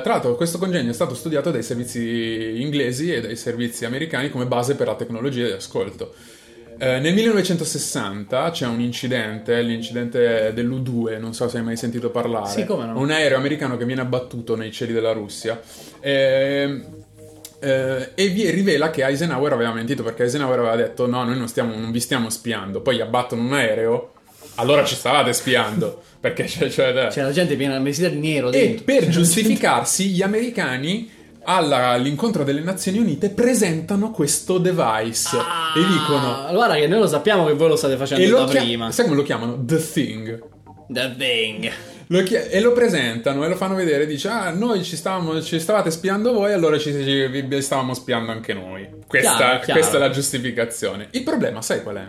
[0.02, 4.46] tra l'altro questo congegno è stato studiato dai servizi inglesi e dai servizi americani come
[4.46, 6.14] base per la tecnologia di ascolto.
[6.80, 12.50] Eh, nel 1960 c'è un incidente, l'incidente dell'U-2, non so se hai mai sentito parlare.
[12.50, 13.00] Sì, come no.
[13.00, 15.60] Un aereo americano che viene abbattuto nei cieli della Russia.
[16.00, 16.86] Ehm,
[17.60, 21.48] eh, e vi rivela che Eisenhower aveva mentito perché Eisenhower aveva detto no, noi non,
[21.48, 24.14] stiamo, non vi stiamo spiando, poi abbattono un aereo,
[24.56, 26.68] allora ci stavate spiando, perché c'è...
[26.68, 28.84] c'è- C'è la gente piena vestita di nero e dentro.
[28.86, 31.10] per giustificarsi gli americani
[31.44, 36.46] alla- all'incontro delle Nazioni Unite presentano questo device e dicono...
[36.46, 38.62] Ah, guarda che noi lo sappiamo che voi lo state facendo E lo da chia-
[38.62, 38.92] prima.
[38.92, 39.64] sai come lo chiamano?
[39.64, 40.44] The Thing.
[40.90, 41.70] The thing.
[42.08, 44.06] Lo chi- e lo presentano e lo fanno vedere.
[44.06, 48.32] Dice: Ah, noi ci, stavamo, ci stavate spiando voi, allora ci, ci- vi stavamo spiando
[48.32, 48.88] anche noi.
[49.06, 49.80] Questa, Chiaro, chiaro.
[49.80, 51.08] questa è la giustificazione.
[51.12, 52.06] Il problema, sai qual è?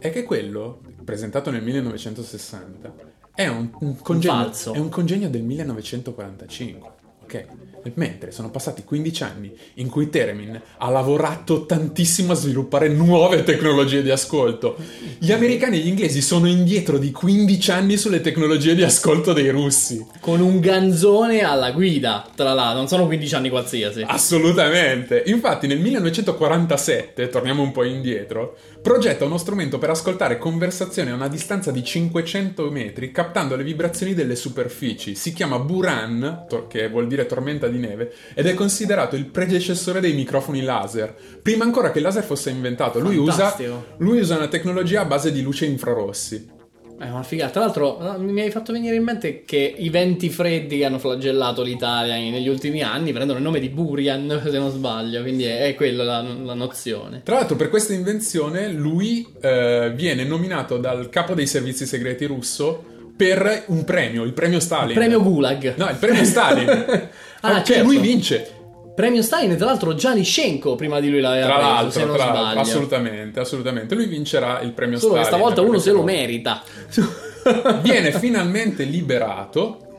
[0.00, 2.92] È che quello, presentato nel 1960,
[3.34, 6.90] è un, un congegno, è un congegno del 1945.
[7.22, 7.46] Ok?
[7.94, 14.02] Mentre sono passati 15 anni in cui Teremin ha lavorato tantissimo a sviluppare nuove tecnologie
[14.02, 14.76] di ascolto.
[15.18, 19.50] Gli americani e gli inglesi sono indietro di 15 anni sulle tecnologie di ascolto dei
[19.50, 20.04] russi.
[20.20, 22.78] Con un ganzone alla guida, tra l'altro.
[22.78, 24.02] Non sono 15 anni qualsiasi.
[24.06, 25.22] Assolutamente.
[25.26, 31.28] Infatti nel 1947, torniamo un po' indietro, progetta uno strumento per ascoltare conversazioni a una
[31.28, 35.14] distanza di 500 metri captando le vibrazioni delle superfici.
[35.14, 40.14] Si chiama Buran, che vuol dire tormenta di neve, ed è considerato il predecessore dei
[40.14, 41.14] microfoni laser.
[41.42, 43.56] Prima ancora che il laser fosse inventato, lui usa,
[43.98, 46.52] lui usa una tecnologia a base di luce infrarossi.
[46.96, 47.50] È una figata.
[47.50, 51.62] Tra l'altro, mi hai fatto venire in mente che i venti freddi che hanno flagellato
[51.62, 55.20] l'Italia negli ultimi anni prendono il nome di Burian, se non sbaglio.
[55.22, 57.22] Quindi è, quella la, la nozione.
[57.24, 62.92] Tra l'altro, per questa invenzione, lui eh, viene nominato dal capo dei servizi segreti russo
[63.16, 64.94] per un premio, il premio Stalin.
[64.94, 65.74] Premio Gulag.
[65.76, 67.08] No, il premio Stalin.
[67.46, 67.82] Ah, Cioè, certo.
[67.84, 68.50] lui vince.
[68.94, 72.26] Premio Stalin, tra l'altro, Gianni Schenko prima di lui l'aveva Tra preso, se non tra
[72.28, 72.60] sbaglio.
[72.60, 73.94] assolutamente, assolutamente.
[73.96, 75.38] Lui vincerà il premio Solo che Stalin.
[75.40, 76.62] stavolta uno se lo merita.
[77.82, 79.98] Viene finalmente liberato,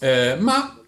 [0.00, 0.78] eh, ma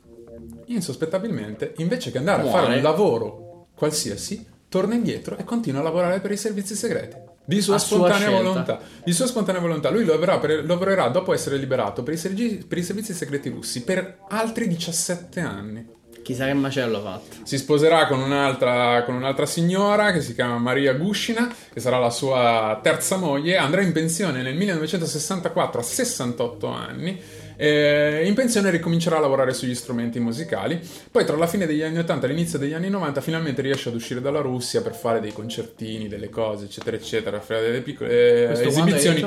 [0.66, 2.62] insospettabilmente, invece che andare a Muore.
[2.62, 7.16] fare un lavoro qualsiasi, torna indietro e continua a lavorare per i servizi segreti.
[7.48, 8.42] Di sua sua spontanea scelta.
[8.42, 8.80] volontà.
[9.02, 9.88] Di sua spontanea volontà.
[9.88, 13.84] Lui lavorerà, per- lavorerà dopo essere liberato per i, sergi- per i servizi segreti russi
[13.84, 15.86] per altri 17 anni.
[16.22, 17.36] Chissà che macello ha fatto.
[17.44, 22.10] Si sposerà con un'altra, con un'altra signora che si chiama Maria Gushina, che sarà la
[22.10, 23.56] sua terza moglie.
[23.56, 27.18] Andrà in pensione nel 1964 a 68 anni
[27.60, 30.80] Eh, in pensione ricomincerà a lavorare sugli strumenti musicali.
[31.10, 33.96] Poi, tra la fine degli anni 80 e l'inizio degli anni 90, finalmente riesce ad
[33.96, 38.66] uscire dalla Russia per fare dei concertini, delle cose, eccetera, eccetera, fare delle piccole eh,
[38.66, 39.26] esibizioni.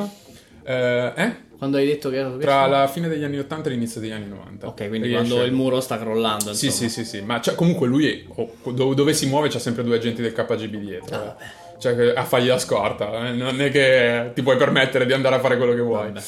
[0.64, 1.50] Eh, eh?
[1.58, 4.30] Quando hai detto che era Tra la fine degli anni 80 e l'inizio degli anni
[4.30, 4.68] 90.
[4.68, 6.54] Ok, quindi Riesce- quando il muro sta crollando.
[6.54, 6.90] Sì, insomma.
[6.90, 9.98] sì, sì, sì, ma cioè, comunque lui oh, do- dove si muove c'ha sempre due
[9.98, 11.16] agenti del KGB dietro.
[11.16, 11.80] Ah, eh.
[11.80, 13.34] Cioè, a fargli la scorta, eh.
[13.34, 16.06] non è che ti puoi permettere di andare a fare quello che vuoi.
[16.06, 16.22] Vabbè,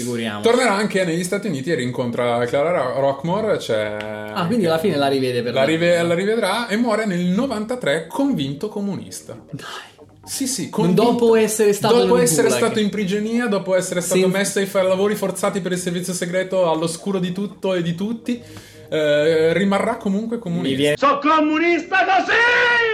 [0.00, 0.40] figuriamo.
[0.40, 3.56] Tornerà anche negli Stati Uniti e rincontra Clara Ro- Rockmore.
[3.58, 3.96] C'è
[4.32, 8.06] ah, quindi alla fine la rivede per la, rive- la rivedrà e muore nel 93
[8.08, 9.36] convinto comunista.
[9.50, 9.92] Dai.
[10.26, 12.62] Sì, sì, convinto- Dopo essere stato dopo nel essere gulag.
[12.64, 16.12] stato in prigionia, dopo essere stato Sen- messo ai fare lavori forzati per il servizio
[16.14, 18.42] segreto all'oscuro di tutto e di tutti,
[18.88, 20.94] eh, rimarrà comunque comunista.
[20.96, 22.93] Sono comunista così!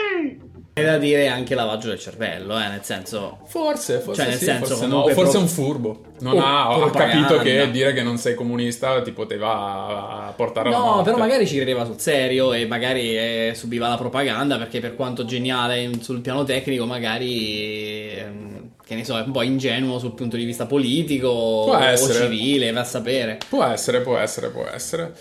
[0.72, 3.38] Da dire anche lavaggio del cervello, eh, nel senso...
[3.46, 5.06] Forse, forse Cioè, nel sì, senso, forse no.
[5.08, 6.00] forse è un furbo.
[6.20, 10.68] Non Oh, ha, ha capito che dire che non sei comunista ti poteva a portare
[10.68, 11.02] alla No, morte.
[11.04, 15.24] però magari ci credeva sul serio e magari eh, subiva la propaganda perché per quanto
[15.24, 20.36] geniale sul piano tecnico magari, ehm, che ne so, è un po' ingenuo sul punto
[20.36, 21.28] di vista politico
[21.66, 22.24] Può o essere.
[22.24, 23.38] civile, va a sapere.
[23.48, 25.12] Può essere, può essere, può essere.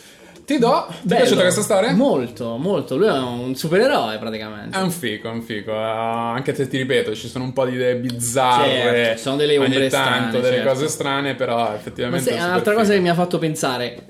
[0.50, 0.88] Ti do.
[1.04, 1.94] Ti è piaciuta questa storia?
[1.94, 2.98] Molto, molto.
[2.98, 4.76] Lui è un supereroe praticamente.
[4.76, 5.70] È un fico, è un fico.
[5.70, 8.66] Eh, anche se ti ripeto, ci sono un po' di idee bizzarre.
[8.66, 10.70] Certo, sono delle ombre ogni tanto, strane, delle certo.
[10.72, 12.32] cose strane, però Ma effettivamente.
[12.32, 14.06] se, è un'altra cosa che mi ha fatto pensare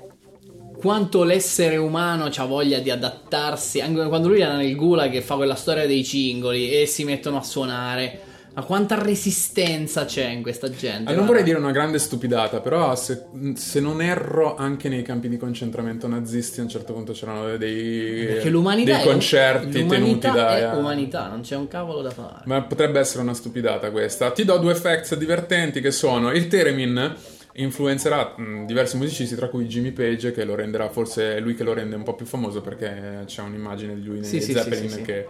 [0.78, 5.34] quanto l'essere umano ha voglia di adattarsi, anche quando lui era nel gulag che fa
[5.34, 8.18] quella storia dei cingoli e si mettono a suonare,
[8.60, 11.10] ma quanta resistenza c'è in questa gente.
[11.10, 15.28] Ah, non vorrei dire una grande stupidata, però se, se non erro anche nei campi
[15.28, 20.36] di concentramento nazisti a un certo punto c'erano dei, l'umanità dei è- concerti l'umanità tenuti
[20.36, 20.58] da...
[20.74, 22.42] è umanità, non c'è un cavolo da fare.
[22.44, 24.30] Ma potrebbe essere una stupidata questa.
[24.30, 27.14] Ti do due facts divertenti che sono il Theremin
[27.54, 31.64] influenzerà mh, diversi musicisti, tra cui Jimmy Page, che lo renderà forse è lui che
[31.64, 34.96] lo rende un po' più famoso perché c'è un'immagine di lui nei Sì, Zeppelin sì,
[34.96, 35.02] sì.
[35.02, 35.26] Che,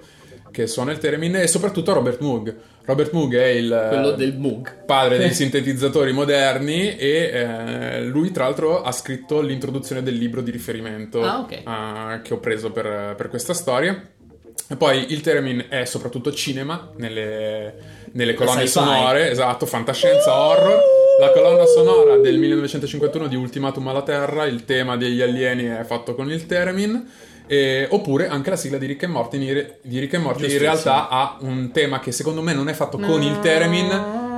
[0.51, 2.55] che suona il Theremin e soprattutto Robert Moog.
[2.85, 4.85] Robert Moog è il del Moog.
[4.85, 10.51] padre dei sintetizzatori moderni e eh, lui tra l'altro ha scritto l'introduzione del libro di
[10.51, 11.53] riferimento Ah, ok.
[11.53, 14.03] eh, che ho preso per, per questa storia.
[14.73, 17.75] E poi il Theremin è soprattutto cinema, nelle,
[18.13, 20.79] nelle colonne sonore, esatto, fantascienza, horror.
[21.19, 26.15] La colonna sonora del 1951 di Ultimatum alla Terra, il tema degli alieni è fatto
[26.15, 27.05] con il Theremin.
[27.53, 30.59] E- oppure anche la sigla di Rick e Morty, in, di Rick e Morty in
[30.59, 34.29] realtà ha un tema che secondo me non è fatto con il Theremin,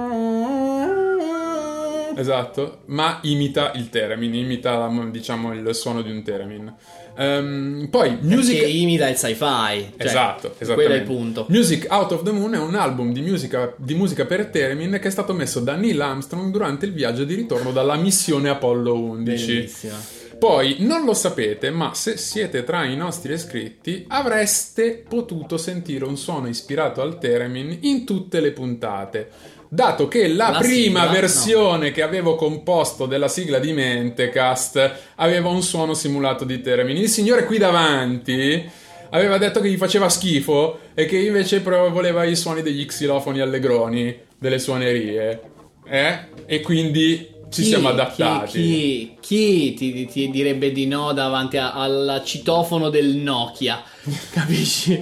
[2.14, 6.74] Esatto, ma imita il theremin, imita diciamo il suono di un theremin.
[7.16, 9.92] Ehm, poi Music Che imita il sci-fi.
[9.96, 10.54] Cioè, Esatto.
[10.58, 11.46] Quello è il punto.
[11.48, 15.08] Music Out of the Moon è un album di musica, di musica per theremin che
[15.08, 19.46] è stato messo da Neil Armstrong durante il viaggio di ritorno dalla missione Apollo 11.
[19.46, 20.20] Bellissima.
[20.42, 26.16] Poi non lo sapete, ma se siete tra i nostri iscritti avreste potuto sentire un
[26.16, 29.28] suono ispirato al theremin in tutte le puntate.
[29.68, 31.12] Dato che la, La prima sigla?
[31.12, 37.08] versione che avevo composto della sigla di Mentecast aveva un suono simulato di theremin, il
[37.08, 38.68] signore qui davanti
[39.10, 44.18] aveva detto che gli faceva schifo e che invece voleva i suoni degli xilofoni allegroni,
[44.36, 45.40] delle suonerie.
[45.84, 46.18] Eh?
[46.46, 48.50] E quindi ci Chi- siamo adattati.
[48.50, 53.82] Chi, chi, chi ti, ti direbbe di no davanti a- al citofono del Nokia?
[54.32, 55.00] Capisci?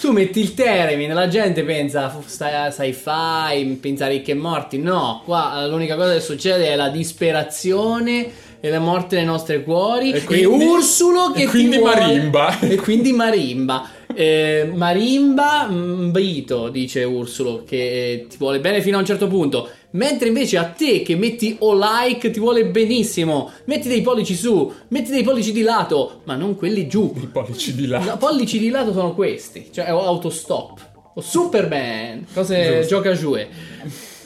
[0.00, 4.78] Tu metti il Theremin, la gente pensa "Fu- stai sci-fi, pensa ricchi e morti.
[4.78, 8.30] No, qua l'unica cosa che succede è la disperazione
[8.60, 10.12] e la morte nei nostri cuori.
[10.12, 12.58] E E, quindi- Ursulo che e ti quindi vuole- marimba.
[12.60, 13.88] E quindi marimba.
[14.14, 19.68] Eh, marimba mbito, dice Ursulo, che ti vuole bene fino a un certo punto.
[19.92, 23.50] Mentre invece a te che metti o like ti vuole benissimo.
[23.64, 27.12] Metti dei pollici su, metti dei pollici di lato, ma non quelli giù.
[27.16, 27.98] I pollici di là.
[27.98, 32.86] No, pollici di lato sono questi, cioè autostop o Superman, cose Giusto.
[32.86, 33.36] gioca giù.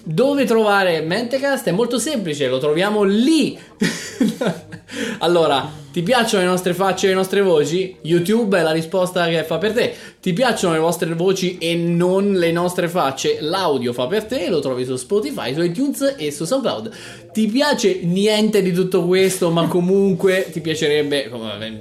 [0.07, 1.67] Dove trovare Mentecast?
[1.67, 3.59] È molto semplice, lo troviamo lì.
[5.21, 7.97] allora, ti piacciono le nostre facce e le nostre voci?
[8.03, 9.95] YouTube è la risposta che fa per te.
[10.21, 13.39] Ti piacciono le vostre voci e non le nostre facce?
[13.41, 16.91] L'audio fa per te, lo trovi su Spotify, su iTunes e su SoundCloud.
[17.33, 21.31] Ti piace niente di tutto questo, ma comunque ti piacerebbe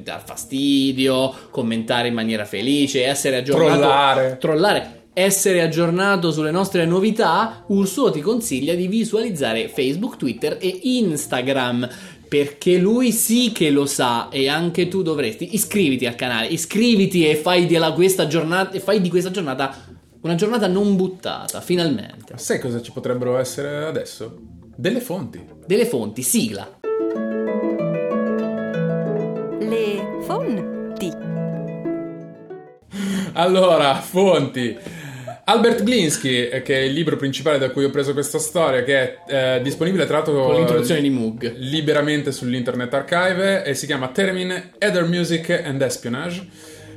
[0.01, 4.38] dar fastidio, commentare in maniera felice, essere aggiornato, Trollare.
[4.39, 11.88] trollare, essere aggiornato sulle nostre novità, Ursuo ti consiglia di visualizzare Facebook, Twitter e Instagram
[12.28, 15.53] perché lui sì che lo sa e anche tu dovresti.
[15.53, 19.76] Iscriviti al canale, iscriviti e fai, giornata, e fai di questa giornata
[20.22, 22.38] una giornata non buttata, finalmente.
[22.38, 24.38] Sai cosa ci potrebbero essere adesso?
[24.76, 25.45] Delle fonti.
[25.66, 26.80] Delle fonti, sigla.
[29.59, 31.11] Le fonti.
[33.34, 34.78] Allora, fonti.
[35.46, 38.96] Albert Glinsky, eh, che è il libro principale da cui ho preso questa storia, che
[39.26, 41.56] è eh, disponibile tra l'altro Con l'introduzione di Moog.
[41.58, 46.48] liberamente sull'Internet Archive e si chiama Termin Ether Music and Espionage.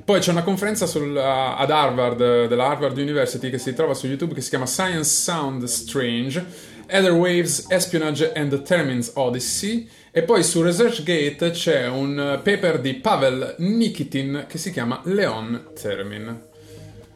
[0.05, 4.35] Poi c'è una conferenza sul- ad Harvard, della Harvard University, che si trova su YouTube,
[4.35, 6.45] che si chiama Science Sound Strange,
[6.87, 9.89] Ether Waves, Espionage and the Termin's Odyssey.
[10.13, 16.46] E poi su ResearchGate c'è un paper di Pavel Nikitin che si chiama Leon Termin.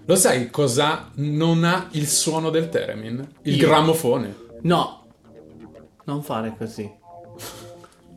[0.07, 3.27] Lo sai cosa non ha il suono del Termin?
[3.43, 3.67] Il Io.
[3.67, 4.35] grammofone.
[4.63, 5.07] No,
[6.05, 6.91] non fare così.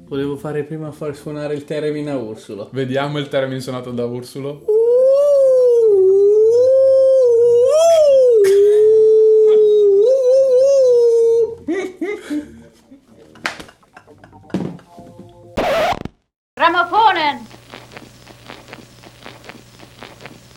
[0.05, 2.69] Volevo fare prima far suonare il Teremin a Ursulo.
[2.71, 4.63] Vediamo il Termin suonato da Ursulo.
[4.65, 4.82] Grammofonen!